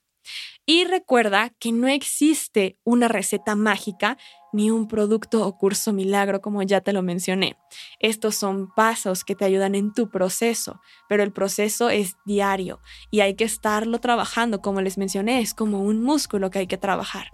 Y 0.66 0.86
recuerda 0.86 1.52
que 1.60 1.72
no 1.72 1.88
existe 1.88 2.78
una 2.84 3.08
receta 3.08 3.56
mágica 3.56 4.18
ni 4.54 4.72
un 4.72 4.88
producto 4.88 5.46
o 5.46 5.58
curso 5.58 5.94
milagro 5.94 6.42
como 6.42 6.64
ya 6.64 6.82
te 6.82 6.94
lo 6.94 7.02
mencioné. 7.02 7.58
Estos 8.00 8.36
son 8.36 8.70
pasos 8.76 9.24
que 9.24 9.36
te 9.36 9.46
ayudan 9.46 9.76
en 9.76 9.94
tu 9.94 10.10
proceso, 10.10 10.82
pero 11.08 11.24
el 11.24 11.32
proceso 11.32 11.90
es 11.90 12.16
diario 12.26 12.80
y 13.10 13.22
hay 13.22 13.36
que 13.36 13.44
estarlo 13.44 14.00
trabajando, 14.00 14.62
como 14.62 14.82
les 14.82 14.98
mencioné, 14.98 15.40
es 15.40 15.54
como 15.54 15.82
un 15.82 16.04
músculo 16.04 16.50
que 16.50 16.60
hay 16.60 16.68
que 16.68 16.78
trabajar. 16.78 17.30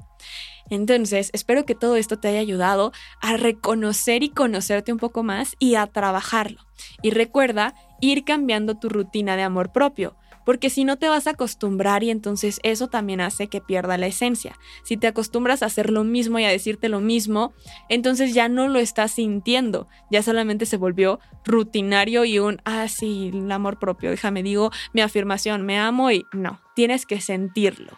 Entonces, 0.69 1.29
espero 1.33 1.65
que 1.65 1.75
todo 1.75 1.95
esto 1.95 2.19
te 2.19 2.27
haya 2.27 2.39
ayudado 2.39 2.91
a 3.21 3.37
reconocer 3.37 4.23
y 4.23 4.29
conocerte 4.29 4.91
un 4.91 4.99
poco 4.99 5.23
más 5.23 5.55
y 5.59 5.75
a 5.75 5.87
trabajarlo. 5.87 6.59
Y 7.01 7.11
recuerda 7.11 7.73
ir 8.01 8.25
cambiando 8.25 8.77
tu 8.77 8.89
rutina 8.89 9.35
de 9.37 9.43
amor 9.43 9.71
propio 9.71 10.17
porque 10.47 10.69
si 10.69 10.85
no 10.85 10.95
te 10.95 11.09
vas 11.09 11.27
a 11.27 11.31
acostumbrar 11.31 12.05
y 12.05 12.09
entonces 12.09 12.61
eso 12.63 12.87
también 12.87 13.19
hace 13.19 13.49
que 13.49 13.59
pierda 13.59 13.97
la 13.97 14.07
esencia. 14.07 14.57
Si 14.83 14.95
te 14.95 15.07
acostumbras 15.07 15.61
a 15.61 15.65
hacer 15.65 15.89
lo 15.89 16.05
mismo 16.05 16.39
y 16.39 16.45
a 16.45 16.49
decirte 16.49 16.87
lo 16.87 17.01
mismo, 17.01 17.53
entonces 17.89 18.33
ya 18.33 18.47
no 18.47 18.69
lo 18.69 18.79
estás 18.79 19.11
sintiendo, 19.11 19.89
ya 20.09 20.23
solamente 20.23 20.65
se 20.65 20.77
volvió 20.77 21.19
rutinario 21.43 22.23
y 22.23 22.39
un, 22.39 22.61
ah, 22.63 22.87
sí, 22.87 23.31
el 23.33 23.51
amor 23.51 23.77
propio, 23.77 24.09
déjame 24.09 24.41
digo 24.41 24.71
mi 24.93 25.01
afirmación, 25.01 25.65
me 25.65 25.77
amo 25.77 26.11
y 26.11 26.25
no, 26.31 26.61
tienes 26.77 27.05
que 27.05 27.19
sentirlo. 27.19 27.91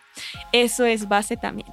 Eso 0.52 0.86
es 0.86 1.08
base 1.08 1.38
también. 1.38 1.70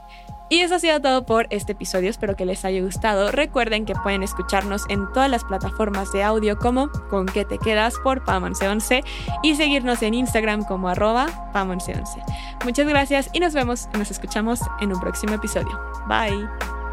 Y 0.48 0.61
eso 0.61 0.76
ha 0.76 0.78
sido 0.78 1.00
todo 1.00 1.26
por 1.26 1.46
este 1.50 1.72
episodio, 1.72 2.09
espero 2.09 2.37
que 2.37 2.46
les 2.46 2.64
haya 2.64 2.80
gustado. 2.80 3.32
Recuerden 3.32 3.85
que 3.85 3.94
pueden 3.94 4.22
escucharnos 4.22 4.85
en 4.88 5.12
todas 5.12 5.30
las 5.30 5.44
plataformas 5.44 6.12
de 6.12 6.22
audio 6.22 6.56
como 6.56 6.88
Con 7.11 7.26
qué 7.26 7.44
te 7.44 7.59
quedas 7.59 7.94
por 8.02 8.24
Pamonce11 8.24 9.04
y 9.42 9.56
seguirnos 9.56 10.02
en 10.02 10.14
Instagram 10.14 10.64
como 10.64 10.88
arroba 10.88 11.50
Pamonce11. 11.52 12.22
Muchas 12.64 12.87
gracias 12.87 13.28
y 13.32 13.40
nos 13.40 13.54
vemos, 13.54 13.88
nos 13.98 14.11
escuchamos 14.11 14.61
en 14.80 14.92
un 14.92 15.00
próximo 15.00 15.35
episodio. 15.35 15.80
Bye. 16.06 16.86